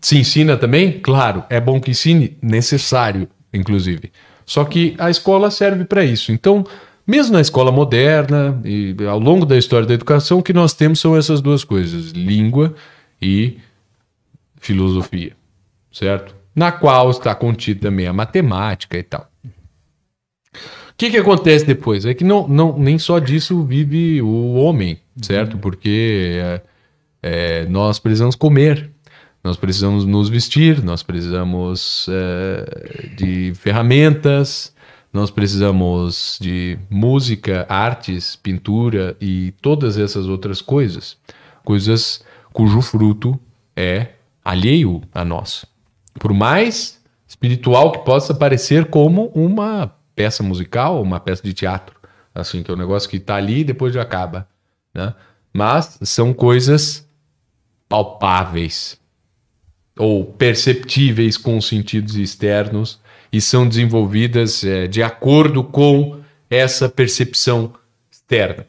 Se 0.00 0.18
ensina 0.18 0.56
também? 0.56 1.00
Claro, 1.00 1.44
é 1.48 1.60
bom 1.60 1.80
que 1.80 1.92
ensine, 1.92 2.36
necessário, 2.42 3.28
inclusive. 3.54 4.12
Só 4.44 4.64
que 4.64 4.94
a 4.98 5.08
escola 5.10 5.50
serve 5.50 5.84
para 5.84 6.04
isso. 6.04 6.32
Então, 6.32 6.64
mesmo 7.06 7.32
na 7.32 7.40
escola 7.40 7.72
moderna 7.72 8.60
e 8.64 8.94
ao 9.08 9.18
longo 9.18 9.46
da 9.46 9.56
história 9.56 9.86
da 9.86 9.94
educação, 9.94 10.38
o 10.38 10.42
que 10.42 10.52
nós 10.52 10.74
temos 10.74 11.00
são 11.00 11.16
essas 11.16 11.40
duas 11.40 11.64
coisas: 11.64 12.10
língua 12.10 12.74
e 13.20 13.58
filosofia, 14.60 15.36
certo? 15.92 16.34
Na 16.54 16.72
qual 16.72 17.10
está 17.10 17.34
contida 17.34 17.88
também 17.88 18.06
a 18.06 18.12
matemática 18.12 18.98
e 18.98 19.02
tal. 19.02 19.28
O 20.54 20.94
que, 20.96 21.10
que 21.10 21.16
acontece 21.16 21.64
depois? 21.64 22.04
É 22.04 22.14
que 22.14 22.24
não, 22.24 22.46
não, 22.46 22.78
nem 22.78 22.98
só 22.98 23.18
disso 23.18 23.64
vive 23.64 24.22
o 24.22 24.54
homem, 24.54 25.00
certo? 25.20 25.58
Porque 25.58 26.38
é, 26.40 26.62
é, 27.22 27.66
nós 27.66 27.98
precisamos 27.98 28.36
comer, 28.36 28.90
nós 29.42 29.56
precisamos 29.56 30.04
nos 30.04 30.28
vestir, 30.28 30.82
nós 30.82 31.02
precisamos 31.02 32.06
é, 32.08 33.08
de 33.16 33.52
ferramentas, 33.54 34.72
nós 35.12 35.30
precisamos 35.30 36.38
de 36.40 36.78
música, 36.88 37.66
artes, 37.68 38.36
pintura 38.36 39.16
e 39.20 39.52
todas 39.60 39.98
essas 39.98 40.26
outras 40.26 40.60
coisas, 40.60 41.16
coisas 41.64 42.24
cujo 42.52 42.80
fruto 42.80 43.38
é 43.74 44.08
alheio 44.44 45.02
a 45.12 45.24
nós. 45.24 45.71
Por 46.18 46.32
mais 46.32 47.00
espiritual 47.26 47.92
que 47.92 48.04
possa 48.04 48.34
parecer 48.34 48.86
como 48.86 49.26
uma 49.34 49.94
peça 50.14 50.42
musical, 50.42 51.02
uma 51.02 51.18
peça 51.18 51.42
de 51.42 51.52
teatro, 51.52 51.96
assim, 52.34 52.62
que 52.62 52.70
é 52.70 52.74
um 52.74 52.78
negócio 52.78 53.08
que 53.08 53.16
está 53.16 53.36
ali 53.36 53.60
e 53.60 53.64
depois 53.64 53.94
já 53.94 54.02
acaba, 54.02 54.48
né? 54.94 55.14
Mas 55.52 55.98
são 56.02 56.32
coisas 56.32 57.06
palpáveis 57.88 58.98
ou 59.98 60.24
perceptíveis 60.24 61.36
com 61.36 61.58
os 61.58 61.68
sentidos 61.68 62.16
externos 62.16 62.98
e 63.32 63.40
são 63.40 63.68
desenvolvidas 63.68 64.64
eh, 64.64 64.86
de 64.86 65.02
acordo 65.02 65.62
com 65.62 66.20
essa 66.48 66.88
percepção 66.88 67.72
externa. 68.10 68.66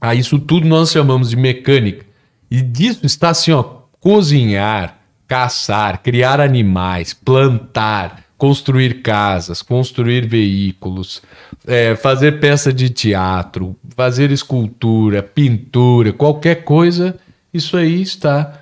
A 0.00 0.14
isso 0.14 0.38
tudo 0.38 0.66
nós 0.66 0.90
chamamos 0.90 1.30
de 1.30 1.36
mecânica. 1.36 2.04
E 2.50 2.60
disso 2.60 3.06
está 3.06 3.30
assim, 3.30 3.52
ó, 3.52 3.62
cozinhar, 3.98 5.00
caçar, 5.26 6.02
criar 6.02 6.40
animais, 6.40 7.14
plantar, 7.14 8.24
construir 8.36 9.02
casas, 9.02 9.62
construir 9.62 10.26
veículos, 10.26 11.22
é, 11.66 11.94
fazer 11.96 12.40
peça 12.40 12.72
de 12.72 12.90
teatro, 12.90 13.76
fazer 13.96 14.30
escultura, 14.30 15.22
pintura, 15.22 16.12
qualquer 16.12 16.64
coisa, 16.64 17.18
isso 17.52 17.76
aí 17.76 18.02
está 18.02 18.60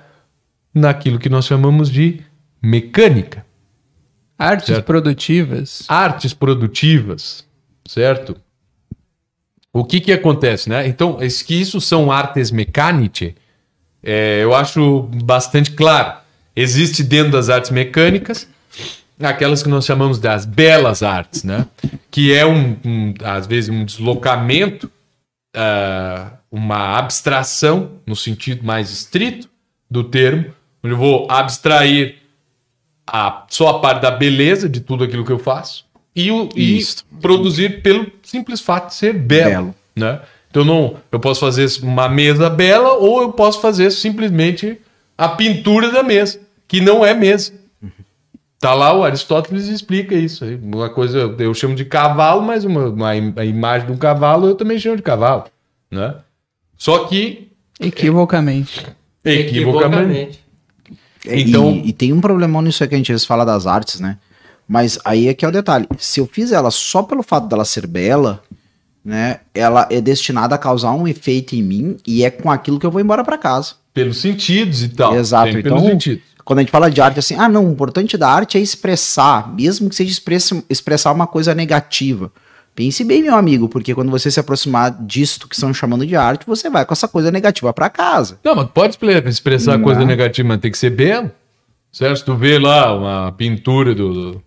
naquilo 0.73 1.19
que 1.19 1.29
nós 1.29 1.45
chamamos 1.45 1.89
de 1.91 2.21
mecânica. 2.61 3.45
Artes 4.37 4.67
Certo. 4.67 4.85
produtivas. 4.85 5.83
Artes 5.87 6.33
produtivas, 6.33 7.45
certo? 7.87 8.35
O 9.71 9.83
que 9.83 9.99
que 9.99 10.11
acontece, 10.11 10.69
né? 10.69 10.87
Então, 10.87 11.17
que 11.17 11.55
isso 11.59 11.81
são 11.81 12.11
artes 12.11 12.51
mecânicas, 12.51 13.33
é, 14.03 14.43
eu 14.43 14.53
acho 14.53 15.09
bastante 15.23 15.71
claro. 15.71 16.22
Existe 16.55 17.03
dentro 17.03 17.31
das 17.31 17.49
artes 17.49 17.71
mecânicas 17.71 18.47
aquelas 19.21 19.63
que 19.63 19.69
nós 19.69 19.85
chamamos 19.85 20.19
das 20.19 20.45
belas 20.45 21.03
artes, 21.03 21.43
né? 21.43 21.65
Que 22.11 22.33
é 22.33 22.45
um, 22.45 22.75
um, 22.83 23.13
às 23.23 23.47
vezes 23.47 23.69
um 23.69 23.85
deslocamento, 23.85 24.89
ah, 25.55 26.31
uma 26.51 26.97
abstração 26.97 27.93
no 28.05 28.15
sentido 28.15 28.65
mais 28.65 28.91
estrito 28.91 29.49
do 29.89 30.03
termo, 30.03 30.45
onde 30.83 30.93
eu 30.93 30.97
vou 30.97 31.27
abstrair 31.29 32.17
a, 33.07 33.45
só 33.49 33.69
a 33.69 33.79
parte 33.79 34.01
da 34.01 34.11
beleza 34.11 34.67
de 34.67 34.79
tudo 34.79 35.03
aquilo 35.03 35.25
que 35.25 35.31
eu 35.31 35.39
faço 35.39 35.85
e, 36.15 36.31
o, 36.31 36.49
e 36.55 36.77
Isso. 36.77 37.05
produzir 37.21 37.81
pelo 37.81 38.11
simples 38.21 38.61
fato 38.61 38.89
de 38.89 38.95
ser 38.95 39.13
belo, 39.13 39.49
Belo. 39.49 39.75
né? 39.95 40.21
Então 40.49 40.63
não, 40.63 40.97
eu 41.11 41.19
posso 41.19 41.39
fazer 41.39 41.67
uma 41.81 42.07
mesa 42.07 42.49
bela 42.49 42.93
ou 42.93 43.21
eu 43.21 43.31
posso 43.31 43.59
fazer 43.59 43.89
simplesmente 43.89 44.79
a 45.17 45.29
pintura 45.29 45.91
da 45.91 46.03
mesa, 46.03 46.39
que 46.73 46.81
não 46.81 47.05
é 47.05 47.13
mesa. 47.13 47.51
Tá 48.59 48.73
lá, 48.73 48.91
o 48.97 49.03
Aristóteles 49.03 49.67
explica 49.67 50.15
isso. 50.15 50.43
aí. 50.43 50.55
Uma 50.55 50.89
coisa 50.89 51.35
eu 51.37 51.53
chamo 51.53 51.75
de 51.75 51.85
cavalo, 51.85 52.41
mas 52.41 52.65
uma, 52.65 52.87
uma 52.89 53.09
a 53.11 53.45
imagem 53.45 53.85
de 53.87 53.93
um 53.93 53.97
cavalo 53.97 54.47
eu 54.47 54.55
também 54.55 54.79
chamo 54.79 54.95
de 54.95 55.03
cavalo, 55.03 55.43
né? 55.91 56.15
Só 56.75 57.05
que 57.05 57.51
Equivocamente. 57.79 58.83
equivocamente. 59.23 60.39
É, 61.27 61.39
Então- 61.39 61.71
E, 61.71 61.89
e 61.89 61.93
tem 61.93 62.11
um 62.11 62.19
problemão 62.19 62.61
nisso 62.63 62.81
aí 62.83 62.89
que 62.89 62.95
a 62.95 62.97
gente 62.97 63.11
às 63.11 63.15
vezes 63.17 63.27
fala 63.27 63.45
das 63.45 63.67
artes, 63.67 63.99
né? 63.99 64.17
Mas 64.67 64.97
aí 65.05 65.27
é 65.27 65.33
que 65.35 65.45
é 65.45 65.47
o 65.47 65.51
detalhe. 65.51 65.87
Se 65.99 66.19
eu 66.19 66.25
fiz 66.25 66.51
ela 66.51 66.71
só 66.71 67.03
pelo 67.03 67.21
fato 67.21 67.47
dela 67.47 67.65
ser 67.65 67.85
bela, 67.85 68.41
né? 69.05 69.41
Ela 69.53 69.87
é 69.91 70.01
destinada 70.01 70.55
a 70.55 70.57
causar 70.57 70.93
um 70.93 71.07
efeito 71.07 71.53
em 71.55 71.61
mim 71.61 71.97
e 72.07 72.23
é 72.23 72.31
com 72.31 72.49
aquilo 72.49 72.79
que 72.79 72.85
eu 72.85 72.91
vou 72.91 73.01
embora 73.01 73.23
pra 73.23 73.37
casa. 73.37 73.73
Pelos 73.93 74.17
sentidos 74.21 74.81
e 74.83 74.89
tal. 74.89 75.15
Exato, 75.15 75.51
Tem 75.51 75.59
então- 75.59 75.75
pelos 75.77 75.91
sentidos. 75.91 76.32
Quando 76.45 76.59
a 76.59 76.61
gente 76.61 76.71
fala 76.71 76.89
de 76.91 76.99
arte, 77.01 77.19
assim, 77.19 77.35
ah, 77.35 77.47
não, 77.47 77.67
o 77.67 77.71
importante 77.71 78.17
da 78.17 78.27
arte 78.29 78.57
é 78.57 78.61
expressar, 78.61 79.53
mesmo 79.55 79.89
que 79.89 79.95
seja 79.95 80.11
expressa- 80.11 80.63
expressar 80.69 81.11
uma 81.11 81.25
coisa 81.27 81.55
negativa. 81.55 82.31
Pense 82.75 83.03
bem, 83.03 83.21
meu 83.21 83.35
amigo, 83.35 83.69
porque 83.69 83.93
quando 83.93 84.09
você 84.09 84.31
se 84.31 84.39
aproximar 84.39 84.91
disto 85.05 85.47
que 85.47 85.53
estão 85.55 85.73
chamando 85.73 86.05
de 86.07 86.15
arte, 86.15 86.45
você 86.47 86.69
vai 86.69 86.83
com 86.85 86.91
essa 86.93 87.07
coisa 87.07 87.29
negativa 87.31 87.71
pra 87.71 87.89
casa. 87.89 88.39
Não, 88.43 88.55
mas 88.55 88.67
pode 88.73 88.93
expre- 88.93 89.23
expressar 89.29 89.77
Não. 89.77 89.83
coisa 89.83 90.03
negativa, 90.03 90.47
mas 90.47 90.59
tem 90.59 90.71
que 90.71 90.77
ser 90.77 90.89
belo. 90.89 91.31
Certo? 91.91 92.17
Se 92.17 92.25
tu 92.25 92.35
vê 92.35 92.57
lá 92.57 92.93
uma 92.97 93.31
pintura 93.33 93.93
do, 93.93 94.41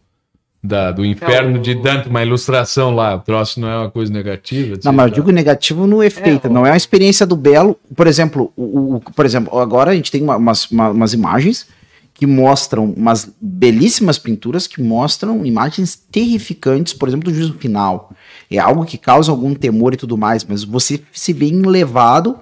da- 0.63 0.91
do 0.91 1.05
inferno 1.05 1.57
É, 1.57 1.61
o- 1.61 1.63
de 1.63 1.77
Dante, 1.77 2.09
uma 2.09 2.21
ilustração 2.21 2.93
lá, 2.93 3.15
o 3.15 3.21
troço 3.21 3.61
não 3.61 3.69
é 3.69 3.79
uma 3.79 3.91
coisa 3.91 4.13
negativa. 4.13 4.77
Não, 4.85 4.93
mas 4.93 5.07
eu 5.07 5.15
digo 5.15 5.31
negativo 5.31 5.87
no 5.87 6.03
efeito, 6.03 6.49
É, 6.49 6.51
não 6.51 6.67
é 6.67 6.71
uma 6.73 6.77
experiência 6.77 7.25
do 7.25 7.37
belo. 7.37 7.79
Por 7.95 8.09
exemplo, 8.09 8.53
o, 8.57 8.97
o- 8.97 9.01
por 9.01 9.25
exemplo, 9.25 9.57
agora 9.61 9.93
a 9.93 9.95
gente 9.95 10.11
tem 10.11 10.21
uma- 10.21 10.37
umas, 10.37 10.69
uma- 10.69 10.91
umas 10.91 11.13
imagens 11.13 11.69
que 12.19 12.27
mostram 12.27 12.87
umas 12.97 13.29
belíssimas 13.41 14.19
pinturas 14.19 14.67
que 14.67 14.81
mostram 14.83 15.45
imagens 15.45 15.95
terrificantes, 16.11 16.95
por 16.95 17.09
exemplo, 17.09 17.31
do 17.31 17.35
juízo 17.35 17.55
final. 17.59 18.11
É 18.51 18.59
algo 18.59 18.85
que 18.87 18.97
causa 18.97 19.31
algum 19.31 19.55
temor 19.55 19.93
e 19.93 19.99
tudo 19.99 20.17
mais, 20.17 20.43
mas 20.45 20.65
você 20.65 20.99
se 21.13 21.33
vê 21.35 21.47
enlevado 21.49 22.37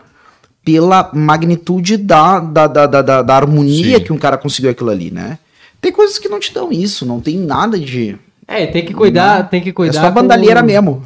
pela 0.65 1.11
magnitude 1.13 1.97
da, 1.97 2.39
da, 2.41 2.67
da, 2.69 2.87
da, 2.87 3.03
da- 3.03 3.23
da 3.23 3.35
harmonia 3.37 3.99
Sim. 3.99 4.05
que 4.05 4.13
um 4.13 4.19
cara 4.19 4.39
conseguiu 4.39 4.71
aquilo 4.71 4.91
ali, 4.91 5.11
né? 5.11 5.39
Tem 5.81 5.91
coisas 5.93 6.19
que 6.19 6.29
não 6.29 6.39
te 6.39 6.55
dão 6.55 6.71
isso, 6.73 7.05
não 7.05 7.21
tem 7.21 7.37
nada 7.37 7.79
de. 7.79 8.17
É, 8.47 8.67
tem 8.67 8.85
que 8.85 8.95
cuidar, 8.95 9.49
tem 9.51 9.61
que 9.61 9.71
É 9.71 9.73
cuidar. 9.73 10.01
só 10.01 10.07
a 10.07 10.11
bandalheira 10.11 10.61
com- 10.61 10.67
mesmo. 10.67 11.03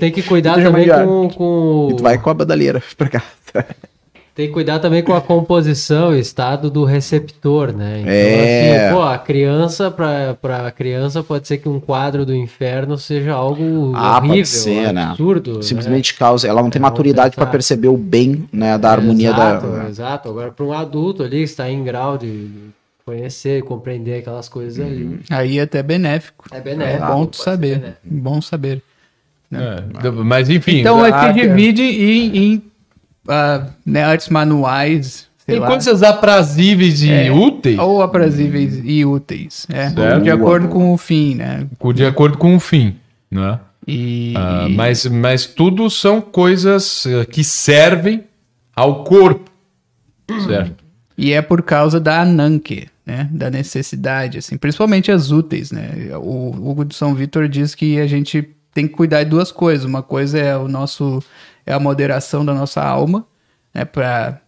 Tem 0.00 0.10
que 0.10 0.22
cuidar 0.22 0.54
também 0.62 0.88
com, 0.88 1.28
com 1.28 1.88
E 1.92 1.96
tu 1.96 2.02
vai 2.02 2.16
com 2.18 2.30
a 2.30 2.34
bandalheira 2.34 2.82
pra 2.96 3.08
cá. 3.08 3.22
tem 4.38 4.46
que 4.46 4.52
cuidar 4.52 4.78
também 4.78 5.02
com 5.02 5.12
a 5.12 5.20
composição 5.20 6.14
e 6.14 6.20
estado 6.20 6.70
do 6.70 6.84
receptor, 6.84 7.72
né? 7.76 8.02
Então, 8.02 8.12
É. 8.12 8.86
assim, 8.86 8.94
pô, 8.94 9.02
a 9.02 9.18
criança 9.18 9.90
para 9.90 10.34
para 10.40 10.70
criança 10.70 11.24
pode 11.24 11.48
ser 11.48 11.58
que 11.58 11.68
um 11.68 11.80
quadro 11.80 12.24
do 12.24 12.32
inferno 12.32 12.96
seja 12.96 13.32
algo 13.32 13.90
Ah, 13.96 14.20
pode 14.20 14.28
horrível, 14.30 14.44
ser, 14.46 14.92
né? 14.92 15.02
absurdo, 15.06 15.54
né? 15.56 15.62
simplesmente 15.62 16.14
causa, 16.14 16.46
ela 16.46 16.62
não 16.62 16.70
tem 16.70 16.78
É, 16.78 16.82
maturidade 16.82 17.34
para 17.34 17.46
perceber 17.46 17.88
o 17.88 17.96
bem, 17.96 18.48
né, 18.52 18.78
da 18.78 18.92
harmonia 18.92 19.30
exato, 19.30 19.66
da 19.66 19.88
Exato. 19.88 20.28
Agora, 20.28 20.52
para 20.52 20.64
um 20.64 20.72
adulto 20.72 21.24
ali 21.24 21.38
que 21.38 21.42
está 21.42 21.68
em 21.68 21.82
grau 21.82 22.16
de 22.16 22.48
conhecer 23.04 23.58
e 23.58 23.62
compreender 23.62 24.20
aquelas 24.20 24.48
coisas 24.48 24.78
ali, 24.86 25.18
Aí 25.30 25.58
é 25.58 25.62
até 25.62 25.82
benéfico. 25.82 26.44
é 26.52 26.58
É 26.58 26.60
benéfico. 26.60 27.06
bom 27.08 27.18
pode 27.24 27.30
tu 27.32 27.36
saber. 27.42 27.96
Bom 28.04 28.40
saber. 28.40 28.82
É, 29.52 29.82
mas 30.24 30.48
enfim. 30.48 30.78
Então 30.78 31.04
é 31.04 31.08
que 31.10 31.16
arte- 31.16 31.40
divide 31.40 31.82
em, 31.82 32.36
em 32.36 32.62
ah, 33.28 33.66
né, 33.84 34.02
artes 34.02 34.28
manuais, 34.28 35.26
sei 35.38 35.54
Tem 35.54 35.58
lá. 35.60 35.66
coisas 35.68 36.02
aprazíveis 36.02 37.02
e 37.02 37.10
É, 37.10 37.30
úteis, 37.30 37.78
Ou 37.78 38.02
aprazíveis 38.02 38.80
e 38.84 39.04
úteis. 39.04 39.66
É, 39.70 39.90
Certo. 39.90 40.22
de 40.22 40.30
acordo 40.30 40.68
com 40.68 40.92
o 40.92 40.98
fim, 40.98 41.34
né? 41.34 41.66
de 41.94 42.04
acordo 42.04 42.38
com 42.38 42.56
o 42.56 42.60
fim, 42.60 42.96
né? 43.30 43.58
E, 43.86 44.34
Ah, 44.36 44.66
mas, 44.70 45.06
mas 45.06 45.46
tudo 45.46 45.88
são 45.88 46.20
coisas 46.20 47.06
eh, 47.06 47.24
que 47.24 47.42
servem 47.42 48.24
ao 48.76 49.02
corpo, 49.04 49.50
certo? 50.46 50.84
e 51.16 51.32
é 51.32 51.40
por 51.40 51.62
causa 51.62 51.98
da 51.98 52.20
Ananke, 52.20 52.86
né? 53.06 53.28
Da 53.32 53.50
necessidade, 53.50 54.38
assim, 54.38 54.56
principalmente 54.58 55.10
as 55.10 55.30
úteis, 55.30 55.72
né? 55.72 56.10
O 56.16 56.50
Hugo 56.50 56.84
de 56.84 56.94
São 56.94 57.14
Vitor 57.14 57.48
diz 57.48 57.74
que 57.74 57.98
a 57.98 58.06
gente 58.06 58.46
tem 58.74 58.86
que 58.86 58.92
cuidar 58.94 59.24
de 59.24 59.30
duas 59.30 59.50
coisas. 59.50 59.86
Uma 59.86 60.02
coisa 60.02 60.38
é 60.38 60.56
o 60.56 60.68
nosso 60.68 61.22
é 61.68 61.74
a 61.74 61.78
moderação 61.78 62.44
da 62.46 62.54
nossa 62.54 62.82
alma, 62.82 63.26
né? 63.74 63.84
Para 63.84 64.40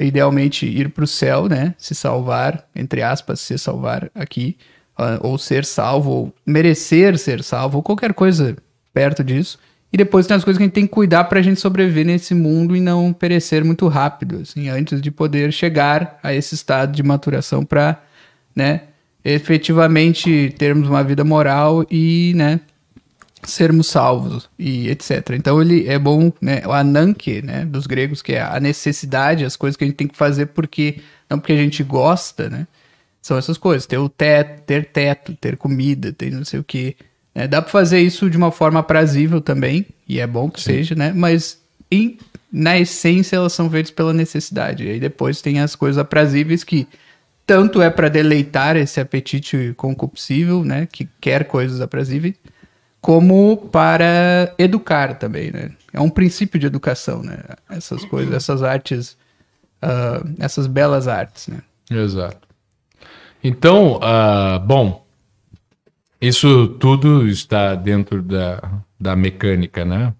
idealmente 0.00 0.66
ir 0.66 0.90
para 0.90 1.04
o 1.04 1.06
céu, 1.06 1.48
né? 1.48 1.74
Se 1.78 1.94
salvar, 1.94 2.68
entre 2.74 3.02
aspas, 3.02 3.40
se 3.40 3.56
salvar 3.56 4.10
aqui, 4.14 4.56
ah, 4.96 5.18
ou 5.22 5.38
ser 5.38 5.64
salvo, 5.64 6.10
ou 6.10 6.34
merecer 6.44 7.16
ser 7.18 7.42
salvo, 7.42 7.78
ou 7.78 7.82
qualquer 7.82 8.12
coisa 8.12 8.56
perto 8.92 9.22
disso. 9.22 9.58
E 9.92 9.96
depois 9.96 10.26
tem 10.26 10.36
as 10.36 10.42
coisas 10.42 10.58
que 10.58 10.64
a 10.64 10.66
gente 10.66 10.74
tem 10.74 10.86
que 10.86 10.92
cuidar 10.92 11.24
para 11.24 11.38
a 11.38 11.42
gente 11.42 11.60
sobreviver 11.60 12.04
nesse 12.04 12.34
mundo 12.34 12.76
e 12.76 12.80
não 12.80 13.12
perecer 13.12 13.64
muito 13.64 13.86
rápido, 13.86 14.40
assim, 14.42 14.68
antes 14.68 15.00
de 15.00 15.10
poder 15.10 15.52
chegar 15.52 16.18
a 16.22 16.34
esse 16.34 16.54
estado 16.54 16.92
de 16.92 17.02
maturação 17.02 17.64
para, 17.64 18.02
né, 18.54 18.82
efetivamente 19.24 20.54
termos 20.58 20.88
uma 20.88 21.02
vida 21.04 21.24
moral 21.24 21.86
e, 21.90 22.32
né, 22.36 22.60
sermos 23.46 23.86
salvos 23.86 24.50
e 24.58 24.88
etc. 24.88 25.30
Então 25.34 25.60
ele 25.60 25.86
é 25.88 25.98
bom, 25.98 26.32
né, 26.40 26.62
o 26.66 26.72
ananke, 26.72 27.40
né, 27.42 27.64
dos 27.64 27.86
gregos, 27.86 28.20
que 28.20 28.32
é 28.34 28.42
a 28.42 28.58
necessidade, 28.60 29.44
as 29.44 29.56
coisas 29.56 29.76
que 29.76 29.84
a 29.84 29.86
gente 29.86 29.96
tem 29.96 30.08
que 30.08 30.16
fazer 30.16 30.46
porque 30.46 30.98
não 31.30 31.38
porque 31.38 31.52
a 31.52 31.56
gente 31.56 31.82
gosta, 31.82 32.50
né? 32.50 32.66
São 33.22 33.36
essas 33.36 33.58
coisas, 33.58 33.86
ter 33.86 33.98
o 33.98 34.08
teto, 34.08 34.62
ter 34.62 34.86
teto, 34.86 35.34
ter 35.34 35.56
comida, 35.56 36.12
ter 36.12 36.30
não 36.30 36.44
sei 36.44 36.60
o 36.60 36.64
que. 36.64 36.96
dá 37.50 37.60
para 37.60 37.70
fazer 37.70 38.00
isso 38.00 38.30
de 38.30 38.36
uma 38.36 38.50
forma 38.50 38.80
aprazível 38.80 39.40
também, 39.40 39.86
e 40.08 40.20
é 40.20 40.26
bom 40.26 40.48
que 40.48 40.60
seja, 40.60 40.94
né? 40.94 41.12
Mas 41.14 41.58
em- 41.90 42.16
na 42.52 42.78
essência 42.78 43.36
elas 43.36 43.52
são 43.52 43.68
feitas 43.68 43.90
pela 43.90 44.12
necessidade. 44.12 44.84
E 44.84 44.90
aí 44.90 45.00
depois 45.00 45.42
tem 45.42 45.60
as 45.60 45.74
coisas 45.74 45.98
aprazíveis 45.98 46.64
que 46.64 46.86
tanto 47.46 47.80
é 47.80 47.90
para 47.90 48.08
deleitar 48.08 48.76
esse 48.76 49.00
apetite 49.00 49.72
concupiscível, 49.76 50.64
né, 50.64 50.88
que 50.90 51.08
quer 51.20 51.44
coisas 51.44 51.80
aprazíveis, 51.80 52.34
como 53.06 53.56
para 53.70 54.52
educar 54.58 55.14
também, 55.14 55.52
né? 55.52 55.70
É 55.92 56.00
um 56.00 56.10
princípio 56.10 56.58
de 56.58 56.66
educação, 56.66 57.22
né? 57.22 57.38
Essas 57.70 58.04
coisas, 58.04 58.34
essas 58.34 58.64
artes, 58.64 59.16
ah, 59.80 60.24
essas 60.40 60.66
belas 60.66 61.06
artes, 61.06 61.46
né? 61.46 61.58
Exato. 61.88 62.48
Então, 63.44 64.00
ah, 64.02 64.58
bom, 64.58 65.06
isso 66.20 66.66
tudo 66.80 67.28
está 67.28 67.76
dentro 67.76 68.20
da, 68.20 68.60
da 68.98 69.14
mecânica, 69.14 69.84
né? 69.84 70.12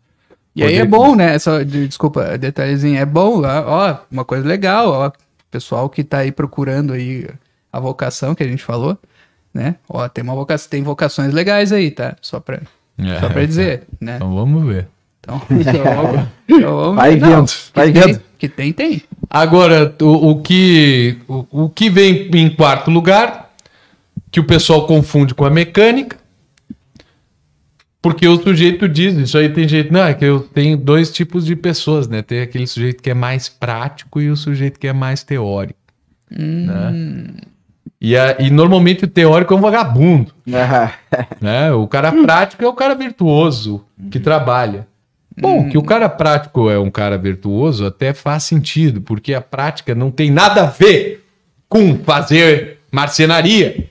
E 0.55 0.63
aí 0.63 0.77
é 0.77 0.85
bom, 0.85 1.17
né? 1.17 1.37
Só, 1.41 1.65
de- 1.65 1.89
desculpa, 1.89 2.39
detalhezinho, 2.39 2.99
é 3.01 3.05
bom, 3.05 3.43
ó, 3.43 3.65
ó, 3.67 3.97
uma 4.13 4.25
coisa 4.25 4.47
legal, 4.47 4.91
ó, 4.91 5.13
pessoal 5.51 5.91
que 5.91 6.05
tá 6.05 6.19
aí 6.19 6.31
procurando 6.31 6.93
aí 6.93 7.29
a 7.73 7.81
vocação 7.81 8.33
que 8.33 8.45
a 8.45 8.49
gente 8.49 8.63
falou, 8.63 8.97
né? 9.53 9.75
Ó, 9.89 10.09
tem 10.09 10.23
uma 10.23 10.37
vocação, 10.37 10.71
tem 10.71 10.85
vocações 10.85 11.33
legais 11.35 11.73
aí, 11.73 11.91
tá? 11.91 12.15
Só 12.23 12.39
pra, 12.39 12.61
É. 12.99 13.21
só 13.21 13.29
pra 13.29 13.45
dizer, 13.45 13.83
né? 14.01 14.17
Então 14.17 14.35
vamos 14.35 14.65
ver. 14.67 14.89
Então, 15.21 15.43
então, 15.51 16.29
então 16.49 16.77
vamos 16.77 16.97
Vai 16.97 17.15
ver. 17.17 17.21
Não, 17.21 17.37
vendo, 17.47 17.53
vai 17.75 17.93
que 17.93 18.01
tem- 18.01 18.07
vendo. 18.13 18.23
Que 18.39 18.49
tem, 18.49 18.73
tem. 18.73 19.03
Agora, 19.31 19.95
o, 20.03 20.31
o 20.31 20.43
que, 20.43 21.19
o, 21.27 21.47
o 21.65 21.69
que 21.71 21.89
vem 21.89 22.29
em 22.35 22.51
quarto 22.51 22.91
lugar, 22.91 23.51
que 24.31 24.39
o 24.39 24.45
pessoal 24.45 24.87
confunde 24.87 25.35
com 25.35 25.45
a 25.47 25.51
mecânica, 25.51 26.17
porque 28.03 28.29
o 28.29 28.41
sujeito 28.41 28.89
diz, 28.89 29.17
isso 29.17 29.37
aí 29.37 29.49
tem 29.49 29.67
jeito, 29.67 29.93
não, 29.93 30.05
é 30.05 30.15
que 30.15 30.25
eu 30.25 30.39
tenho 30.41 30.77
dois 30.77 31.11
tipos 31.11 31.45
de 31.47 31.57
pessoas, 31.57 32.07
né? 32.07 32.23
Tem 32.23 32.41
aquele 32.41 32.67
sujeito 32.67 33.03
que 33.03 33.11
é 33.11 33.15
mais 33.15 33.49
prático 33.49 34.21
e 34.21 34.31
o 34.31 34.37
sujeito 34.37 34.79
que 34.79 34.87
é 34.87 34.93
mais 34.93 35.25
teórico. 35.25 35.79
Né? 36.31 37.35
E, 38.01 38.17
a- 38.17 38.37
e 38.39 38.51
normalmente 38.51 39.05
o 39.05 39.09
teórico 39.09 39.55
é 39.55 39.57
um 39.57 39.61
vagabundo. 39.61 40.33
né? 41.41 41.73
O 41.73 41.87
cara 41.89 42.13
prático 42.13 42.65
é 42.65 42.69
o 42.69 42.73
cara 42.75 42.95
virtuoso 42.95 43.85
que 44.11 44.21
trabalha. 44.21 44.87
Bom, 45.39 45.69
que 45.69 45.77
o 45.77 45.83
cara 45.83 46.09
prático 46.09 46.71
é 46.71 46.79
um 46.79 46.91
cara 46.91 47.19
virtuoso 47.19 47.85
até 47.85 48.15
faz 48.15 48.45
sentido, 48.45 49.03
porque 49.03 49.35
a 49.35 49.41
prática 49.41 49.95
não 49.95 50.11
tem 50.11 50.31
nada 50.31 50.63
a 50.63 50.67
ver 50.67 51.25
com 51.69 51.99
fazer 51.99 52.79
marcenaria, 52.91 53.91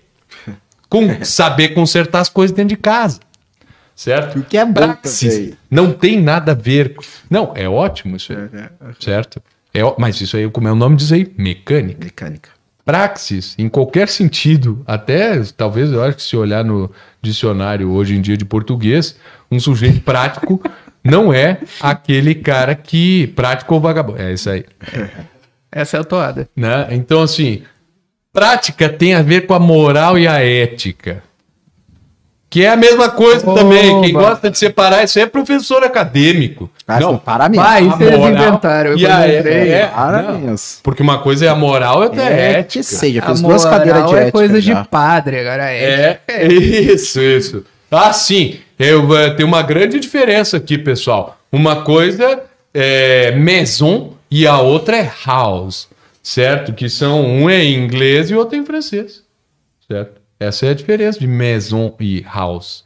com 0.90 1.24
saber 1.24 1.70
consertar 1.70 2.22
as 2.22 2.30
coisas 2.30 2.56
dentro 2.56 2.70
de 2.70 2.78
casa. 2.78 3.20
Certo? 3.96 4.40
O 4.40 4.44
que 4.44 4.58
é 4.58 4.66
Praxis 4.66 5.54
não 5.70 5.92
tem 5.94 6.20
nada 6.20 6.52
a 6.52 6.56
ver. 6.56 6.96
Não, 7.30 7.52
é 7.56 7.70
ótimo 7.70 8.16
isso 8.18 8.34
aí. 8.34 8.38
Certo? 9.00 9.42
É, 9.74 9.84
ó- 9.84 9.96
mas 10.00 10.20
isso 10.20 10.36
aí, 10.36 10.50
como 10.50 10.68
é 10.68 10.72
o 10.72 10.76
nome 10.76 10.96
diz 10.96 11.12
aí, 11.12 11.32
mecânica 11.38 12.04
Mecânica. 12.04 12.50
Praxis, 12.86 13.56
em 13.58 13.68
qualquer 13.68 14.08
sentido, 14.08 14.84
até 14.86 15.42
talvez 15.58 15.92
eu 15.92 16.04
acho 16.04 16.18
que 16.18 16.24
se 16.24 16.38
olhar 16.38 16.64
no 16.64 16.92
dicionário 17.20 17.92
hoje 17.92 18.16
em 18.16 18.22
dia 18.22 18.38
de 18.38 18.46
português, 18.46 19.18
um 19.52 19.60
sujeito 19.60 20.02
prático 20.02 20.62
não 21.04 21.34
é 21.34 21.58
aquele 21.82 22.36
cara 22.36 22.76
que 22.76 23.28
prático 23.36 23.74
ou 23.74 23.82
vagabundo. 23.82 24.22
É 24.22 24.32
isso 24.32 24.50
aí. 24.50 24.64
Essa 25.72 25.98
é 25.98 26.00
a 26.00 26.04
toada. 26.04 26.48
Né? 26.56 26.88
Então, 26.92 27.22
assim, 27.22 27.64
prática 28.32 28.88
tem 28.88 29.14
a 29.16 29.22
ver 29.22 29.46
com 29.46 29.54
a 29.54 29.60
moral 29.60 30.18
e 30.18 30.28
a 30.28 30.40
ética. 30.40 31.22
Que 32.56 32.64
é 32.64 32.70
a 32.70 32.78
mesma 32.78 33.10
coisa 33.10 33.46
Oba. 33.46 33.60
também. 33.60 34.00
Quem 34.02 34.14
gosta 34.14 34.50
de 34.50 34.58
separar 34.58 35.04
isso 35.04 35.20
aí 35.20 35.26
é 35.26 35.28
professor 35.28 35.84
acadêmico. 35.84 36.72
Ah, 36.88 37.02
não, 37.02 37.18
para 37.18 37.50
mesmo. 37.50 37.66
Vai, 37.66 37.80
a 37.84 37.86
isso 37.86 38.02
eles 38.02 38.18
moral 38.18 38.34
inventaram. 38.48 38.92
Eu 38.92 38.98
e 38.98 39.06
é- 39.06 39.40
entrei. 39.40 39.72
é- 39.74 39.88
Para 39.88 40.22
não. 40.22 40.56
Porque 40.82 41.04
uma 41.04 41.18
coisa 41.18 41.46
é 41.48 41.50
a 41.50 41.56
moral 41.56 42.00
e 42.00 42.04
outra 42.06 42.22
é, 42.22 42.26
a 42.28 42.30
É, 42.30 42.52
ética. 42.60 42.80
que 42.80 42.84
seja, 42.84 43.20
duas 43.20 43.42
moral 43.42 43.60
cadeiras 43.70 44.06
de 44.10 44.16
é 44.16 44.20
ética 44.20 44.32
coisa 44.32 44.62
já. 44.62 44.82
de 44.84 44.88
padre, 44.88 45.40
agora 45.42 45.70
é. 45.70 46.22
É, 46.30 46.46
isso, 46.46 47.20
isso. 47.20 47.66
Ah, 47.92 48.14
sim. 48.14 48.58
Eu, 48.80 49.14
eh, 49.18 49.32
tem 49.32 49.46
uma 49.46 49.62
grande 49.62 50.00
diferença 50.00 50.56
aqui, 50.56 50.78
pessoal. 50.78 51.38
Uma 51.52 51.82
coisa 51.84 52.42
é 52.74 53.32
maison 53.34 54.14
e 54.32 54.48
a 54.48 54.60
outra 54.62 54.96
é 54.96 55.12
house, 55.26 55.90
certo? 56.24 56.72
Que 56.72 56.88
são 56.88 57.22
um 57.22 57.50
é 57.50 57.62
em 57.66 57.84
inglês 57.84 58.30
e 58.30 58.34
o 58.34 58.38
outro 58.38 58.56
é 58.56 58.60
em 58.62 58.66
francês, 58.66 59.24
certo? 59.90 60.24
Essa 60.40 60.66
é 60.68 60.70
a 60.70 60.74
diferença 60.74 61.20
de 61.20 61.28
maison 61.28 61.96
e 62.00 62.22
house, 62.22 62.84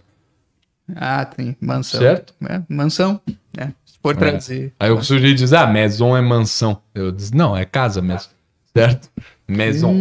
Ah, 0.96 1.26
tem. 1.26 1.56
Mansão. 1.62 2.00
Certo? 2.02 2.34
É, 2.50 2.62
mansão. 2.70 3.20
né? 3.56 3.74
Se 3.86 3.98
for 4.02 4.16
traduzir. 4.16 4.74
Aí 4.80 4.90
o 4.92 5.04
sujeito 5.04 5.38
diz, 5.38 5.54
ah, 5.54 5.68
maison 5.68 6.16
é 6.18 6.22
mansão. 6.22 6.80
Eu 6.96 7.12
disse, 7.12 7.36
não, 7.36 7.56
é 7.56 7.66
casa 7.66 8.02
mesmo, 8.02 8.32
certo? 8.76 9.10
Maison. 9.48 9.94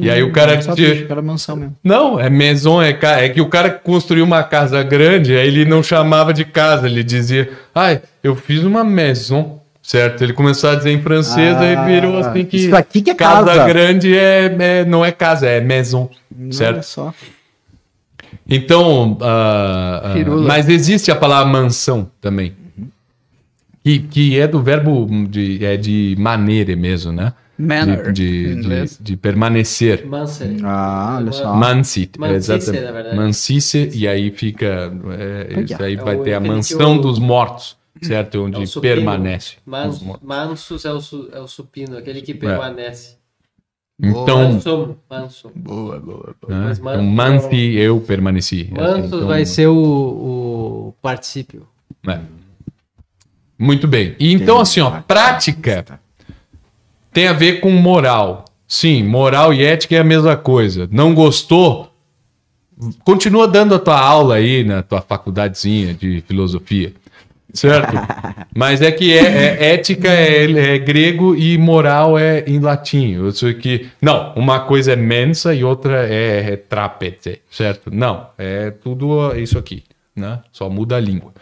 e 0.00 0.10
aí 0.10 0.22
o 0.22 0.32
cara 0.32 0.56
deixa 0.56 1.04
aquela 1.04 1.20
mansão 1.22 1.54
mesmo. 1.54 1.76
Não, 1.84 2.18
é 2.18 2.30
maison, 2.30 2.80
é, 2.82 2.92
ca- 2.94 3.20
é 3.20 3.28
que 3.28 3.40
o 3.42 3.48
cara 3.48 3.70
construiu 3.70 4.24
uma 4.24 4.42
casa 4.42 4.82
grande, 4.82 5.36
aí 5.36 5.46
ele 5.48 5.66
não 5.66 5.82
chamava 5.82 6.32
de 6.32 6.44
casa, 6.46 6.86
ele 6.86 7.04
dizia, 7.04 7.50
ai, 7.74 8.00
eu 8.22 8.34
fiz 8.34 8.62
uma 8.62 8.82
maison, 8.82 9.60
certo? 9.86 10.22
Ele 10.22 10.32
começou 10.32 10.70
a 10.70 10.74
dizer 10.74 10.90
em 10.90 11.00
francês, 11.00 11.54
Ah, 11.56 11.60
aí 11.60 11.76
virou 11.94 12.18
assim 12.18 12.44
que, 12.44 12.56
isso 12.56 12.74
aqui 12.76 13.00
que 13.02 13.10
é 13.10 13.14
casa. 13.14 13.64
grande 13.66 14.16
é, 14.16 14.56
é- 14.58 14.84
não 14.84 15.04
é 15.04 15.12
casa, 15.12 15.46
é 15.46 15.60
maison, 15.60 16.10
Olha 16.38 16.52
certo? 16.52 16.82
só. 16.82 17.14
Então, 18.48 19.18
ah, 19.22 20.12
Firula. 20.14 20.46
mas 20.46 20.68
existe 20.68 21.10
a 21.10 21.16
palavra 21.16 21.50
mansão 21.52 22.10
também, 22.20 22.52
que, 23.84 23.98
que 24.00 24.38
é 24.38 24.46
do 24.46 24.62
verbo 24.62 25.06
de, 25.28 25.64
é 25.64 25.76
de 25.76 26.14
maneira 26.18 26.74
mesmo, 26.76 27.12
né? 27.12 27.32
Manner, 27.58 28.12
de, 28.12 28.54
de, 28.56 28.62
de, 28.84 28.98
de 29.00 29.16
permanecer. 29.16 30.04
Manser. 30.06 30.56
Ah, 30.62 31.16
olha 31.18 31.32
só. 31.32 31.54
Mancice, 31.54 32.10
exatamente. 32.34 32.84
na 32.84 32.92
verdade. 32.92 33.16
Mancice, 33.16 33.90
e 33.94 34.06
aí 34.06 34.30
fica. 34.30 34.92
é, 35.18 35.62
isso 35.62 35.82
aí 35.82 35.94
É 35.94 35.96
vai 35.96 36.16
ter 36.18 36.34
a 36.34 36.40
mansão 36.40 36.96
o- 36.98 37.00
dos 37.00 37.18
mortos, 37.18 37.74
certo? 38.02 38.36
É 38.36 38.40
Onde 38.40 38.62
o 38.62 38.66
supino. 38.66 38.94
permanece. 38.94 39.56
Mans, 39.64 40.02
mansus 40.22 40.84
é 40.84 40.92
o, 40.92 41.00
su, 41.00 41.28
é 41.32 41.40
o 41.40 41.46
supino, 41.48 41.96
aquele 41.96 42.22
que 42.22 42.34
permanece. 42.34 43.16
Então, 43.98 44.52
Manso, 44.52 44.96
manso. 45.08 45.50
Boa, 45.54 45.98
boa, 45.98 46.34
boa. 46.40 46.54
né? 46.60 46.66
mas 46.66 46.78
então 46.78 47.02
manso- 47.02 47.44
mansi, 47.46 47.74
eu 47.76 47.98
permaneci. 48.00 48.70
Mansus 48.70 49.06
Então, 49.06 49.26
vai 49.26 49.46
ser 49.46 49.68
o, 49.68 49.74
o 49.76 50.94
particípio. 51.00 51.66
é. 52.06 52.20
Muito 53.58 53.88
bem. 53.88 54.14
E 54.20 54.32
então, 54.34 54.60
assim, 54.60 54.80
ó, 54.80 55.00
prática 55.00 55.98
tem 57.10 57.26
a 57.26 57.32
ver 57.32 57.60
com 57.60 57.70
moral. 57.70 58.44
Sim, 58.68 59.02
moral 59.02 59.54
e 59.54 59.62
ética 59.64 59.96
é 59.96 60.00
a 60.00 60.04
mesma 60.04 60.36
coisa. 60.36 60.86
Não 60.92 61.14
gostou? 61.14 61.90
Continua 63.02 63.48
dando 63.48 63.74
a 63.74 63.78
tua 63.78 63.98
aula 63.98 64.34
aí 64.34 64.62
na 64.62 64.82
tua 64.82 65.00
faculdadezinha 65.00 65.94
de 65.94 66.20
filosofia. 66.20 66.92
Certo? 67.56 67.92
Mas 68.54 68.80
é 68.80 68.90
que 68.92 69.12
é, 69.12 69.24
é- 69.24 69.74
ética 69.74 70.08
é, 70.08 70.44
é 70.74 70.78
grego 70.78 71.34
e 71.34 71.58
moral 71.58 72.18
é 72.18 72.44
em 72.46 72.58
latim. 72.58 73.12
Eu 73.14 73.32
sei 73.32 73.54
que. 73.54 73.88
Não, 74.00 74.32
uma 74.34 74.60
coisa 74.60 74.92
é 74.92 74.96
mensa 74.96 75.54
e 75.54 75.62
outra 75.64 76.06
é, 76.08 76.52
é 76.52 76.56
trapete, 76.56 77.40
certo? 77.50 77.90
Não, 77.92 78.28
é 78.38 78.70
tudo 78.70 79.34
isso 79.36 79.58
aqui, 79.58 79.82
né? 80.14 80.40
Só 80.52 80.68
muda 80.70 80.96
a 80.96 81.00
língua. 81.00 81.32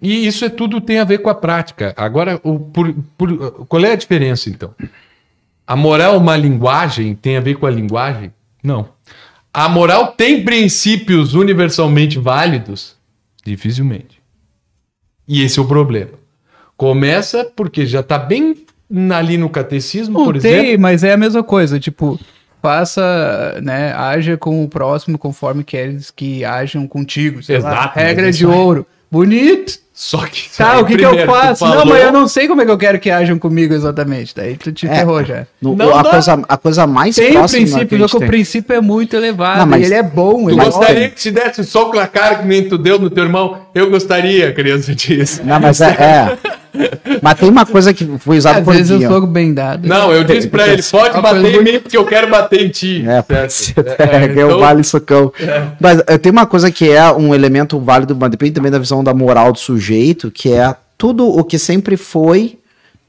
E 0.00 0.26
isso 0.26 0.44
é 0.44 0.48
tudo 0.48 0.80
tem 0.80 0.98
a 0.98 1.04
ver 1.04 1.18
com 1.18 1.30
a 1.30 1.34
prática. 1.34 1.94
Agora, 1.96 2.40
o, 2.42 2.58
por- 2.58 2.94
por- 3.16 3.66
qual 3.66 3.84
é 3.84 3.92
a 3.92 3.96
diferença, 3.96 4.50
então? 4.50 4.74
A 5.66 5.76
moral 5.76 6.14
é 6.14 6.18
uma 6.18 6.36
linguagem 6.36 7.14
tem 7.14 7.36
a 7.36 7.40
ver 7.40 7.54
com 7.56 7.66
a 7.66 7.70
linguagem? 7.70 8.32
Não. 8.62 8.88
A 9.54 9.68
moral 9.68 10.08
tem 10.12 10.42
princípios 10.44 11.34
universalmente 11.34 12.18
válidos? 12.18 12.96
Dificilmente. 13.44 14.21
E 15.26 15.42
esse 15.42 15.58
é 15.58 15.62
o 15.62 15.66
problema. 15.66 16.10
Começa 16.76 17.44
porque 17.56 17.86
já 17.86 18.00
está 18.00 18.18
bem 18.18 18.64
ali 19.14 19.36
no 19.38 19.48
catecismo, 19.48 20.18
Não 20.18 20.24
por 20.24 20.38
tem, 20.38 20.52
exemplo. 20.52 20.80
mas 20.82 21.04
é 21.04 21.12
a 21.12 21.16
mesma 21.16 21.42
coisa. 21.42 21.78
Tipo, 21.78 22.18
faça, 22.60 23.60
né? 23.62 23.92
Haja 23.92 24.36
com 24.36 24.62
o 24.64 24.68
próximo 24.68 25.18
conforme 25.18 25.64
queres 25.64 26.10
que 26.10 26.44
hajam 26.44 26.86
contigo. 26.86 27.42
sei 27.42 27.58
lá. 27.58 27.70
Exato, 27.70 27.98
regra 27.98 28.26
mas 28.26 28.36
de 28.36 28.46
ouro. 28.46 28.86
Bonito. 29.10 29.78
Só 30.04 30.18
que. 30.26 30.50
Tá, 30.58 30.80
o 30.80 30.84
que, 30.84 30.96
que 30.96 31.04
eu 31.04 31.26
faço? 31.26 31.64
Não, 31.64 31.86
mas 31.86 32.02
eu 32.02 32.10
não 32.10 32.26
sei 32.26 32.48
como 32.48 32.60
é 32.60 32.64
que 32.64 32.70
eu 32.72 32.76
quero 32.76 32.98
que 32.98 33.08
hajam 33.08 33.38
comigo 33.38 33.72
exatamente. 33.72 34.34
Daí 34.34 34.56
tu 34.56 34.72
te 34.72 34.88
É. 34.88 34.96
ferrou 34.96 35.22
já. 35.24 35.46
No- 35.62 35.76
Não 35.76 35.96
a, 35.96 36.02
dá. 36.02 36.10
coisa, 36.10 36.42
a 36.48 36.56
coisa 36.56 36.86
mais 36.88 37.14
Tem 37.14 37.30
o 37.30 37.34
próxima 37.34 37.58
que 37.64 37.64
a 37.72 37.76
princípio, 37.78 38.08
que 38.08 38.16
o 38.16 38.18
tem. 38.18 38.28
princípio 38.28 38.74
é 38.76 38.80
muito 38.80 39.14
elevado. 39.14 39.60
Não, 39.60 39.66
mas- 39.66 39.82
e 39.82 39.84
ele 39.84 39.94
é 39.94 40.02
bom. 40.02 40.42
Tu 40.46 40.50
Ele 40.50 40.60
é 40.60 40.64
gostaria 40.64 41.08
que 41.08 41.14
te 41.14 41.30
desse 41.30 41.62
soco 41.62 41.94
na 41.96 42.08
cara 42.08 42.34
que 42.34 42.44
nem 42.48 42.68
tu 42.68 42.76
deu 42.76 42.98
no 42.98 43.10
teu 43.10 43.22
irmão? 43.22 43.58
Eu 43.72 43.90
gostaria, 43.90 44.52
criança 44.52 44.92
disse. 44.92 45.40
Não, 45.44 45.60
mas 45.60 45.80
é, 45.80 45.90
é. 45.90 46.38
Mas 47.20 47.38
tem 47.38 47.48
uma 47.48 47.66
coisa 47.66 47.92
que 47.92 48.04
foi 48.18 48.38
usada 48.38 48.58
Às 48.60 48.64
por 48.64 48.74
vezes 48.74 48.90
eu 48.90 48.98
dia. 48.98 49.08
sou 49.08 49.26
bem 49.26 49.52
dado. 49.52 49.86
Não, 49.86 50.12
eu 50.12 50.24
disse 50.24 50.48
pra 50.48 50.68
ele, 50.68 50.82
pode 50.90 51.14
Uma 51.14 51.22
bater 51.22 51.54
em 51.54 51.62
mim 51.62 51.80
porque 51.80 51.96
eu 51.96 52.04
quero 52.06 52.30
bater 52.30 52.62
em 52.64 52.68
ti. 52.70 53.04
É, 53.06 53.22
certo? 53.48 53.88
é, 54.00 54.28
que 54.28 54.40
é 54.40 54.44
o 54.44 54.48
então- 54.48 54.60
vale 54.60 54.82
socão. 54.84 55.32
Mas 55.80 56.02
eh, 56.06 56.18
tem 56.18 56.32
uma 56.32 56.46
coisa 56.46 56.70
que 56.70 56.88
é 56.88 57.10
um 57.12 57.34
elemento 57.34 57.78
válido, 57.78 58.16
mas 58.18 58.30
depende 58.30 58.52
também 58.52 58.70
da 58.70 58.78
visão 58.78 59.04
da 59.04 59.12
moral 59.12 59.52
do 59.52 59.58
sujeito, 59.58 60.30
que 60.30 60.52
é 60.52 60.74
tudo 60.96 61.26
o 61.28 61.44
que 61.44 61.58
sempre 61.58 61.96
foi 61.96 62.58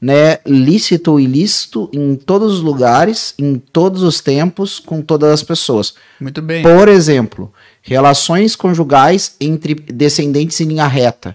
né, 0.00 0.36
lícito 0.44 1.12
ou 1.12 1.20
ilícito 1.20 1.88
em 1.90 2.14
todos 2.14 2.54
os 2.54 2.60
lugares, 2.60 3.32
em 3.38 3.54
todos 3.58 4.02
os 4.02 4.20
tempos, 4.20 4.78
com 4.78 5.00
todas 5.00 5.30
as 5.32 5.42
pessoas. 5.42 5.94
Muito 6.20 6.42
bem. 6.42 6.62
Por 6.62 6.88
exemplo, 6.88 7.50
relações 7.80 8.54
conjugais 8.54 9.34
entre 9.40 9.74
descendentes 9.74 10.60
em 10.60 10.64
linha 10.66 10.86
reta. 10.86 11.34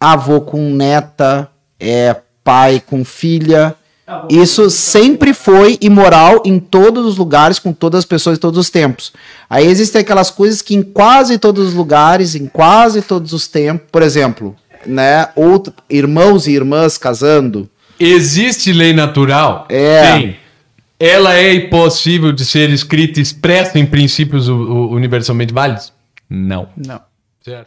Avô 0.00 0.40
com 0.40 0.74
neta, 0.74 1.49
é, 1.80 2.16
pai 2.44 2.82
com 2.84 3.04
filha. 3.04 3.74
Isso 4.28 4.68
sempre 4.70 5.32
foi 5.32 5.78
imoral 5.80 6.42
em 6.44 6.58
todos 6.58 7.06
os 7.06 7.16
lugares, 7.16 7.60
com 7.60 7.72
todas 7.72 8.00
as 8.00 8.04
pessoas 8.04 8.38
em 8.38 8.40
todos 8.40 8.58
os 8.58 8.68
tempos. 8.68 9.12
Aí 9.48 9.66
existem 9.66 10.00
aquelas 10.00 10.30
coisas 10.32 10.60
que 10.60 10.74
em 10.74 10.82
quase 10.82 11.38
todos 11.38 11.68
os 11.68 11.74
lugares, 11.74 12.34
em 12.34 12.46
quase 12.46 13.02
todos 13.02 13.32
os 13.32 13.46
tempos, 13.46 13.86
por 13.90 14.02
exemplo, 14.02 14.56
né, 14.84 15.28
outro, 15.36 15.72
irmãos 15.88 16.48
e 16.48 16.52
irmãs 16.52 16.98
casando, 16.98 17.70
Existe 18.00 18.72
lei 18.72 18.94
natural? 18.94 19.66
É. 19.68 20.12
Tem. 20.12 20.36
Ela 20.98 21.36
é 21.36 21.52
impossível 21.52 22.32
de 22.32 22.46
ser 22.46 22.70
escrita 22.70 23.20
expressa 23.20 23.78
em 23.78 23.84
princípios 23.84 24.48
universalmente 24.48 25.52
válidos? 25.52 25.92
Não. 26.28 26.68
Não. 26.74 27.00
Certo. 27.42 27.58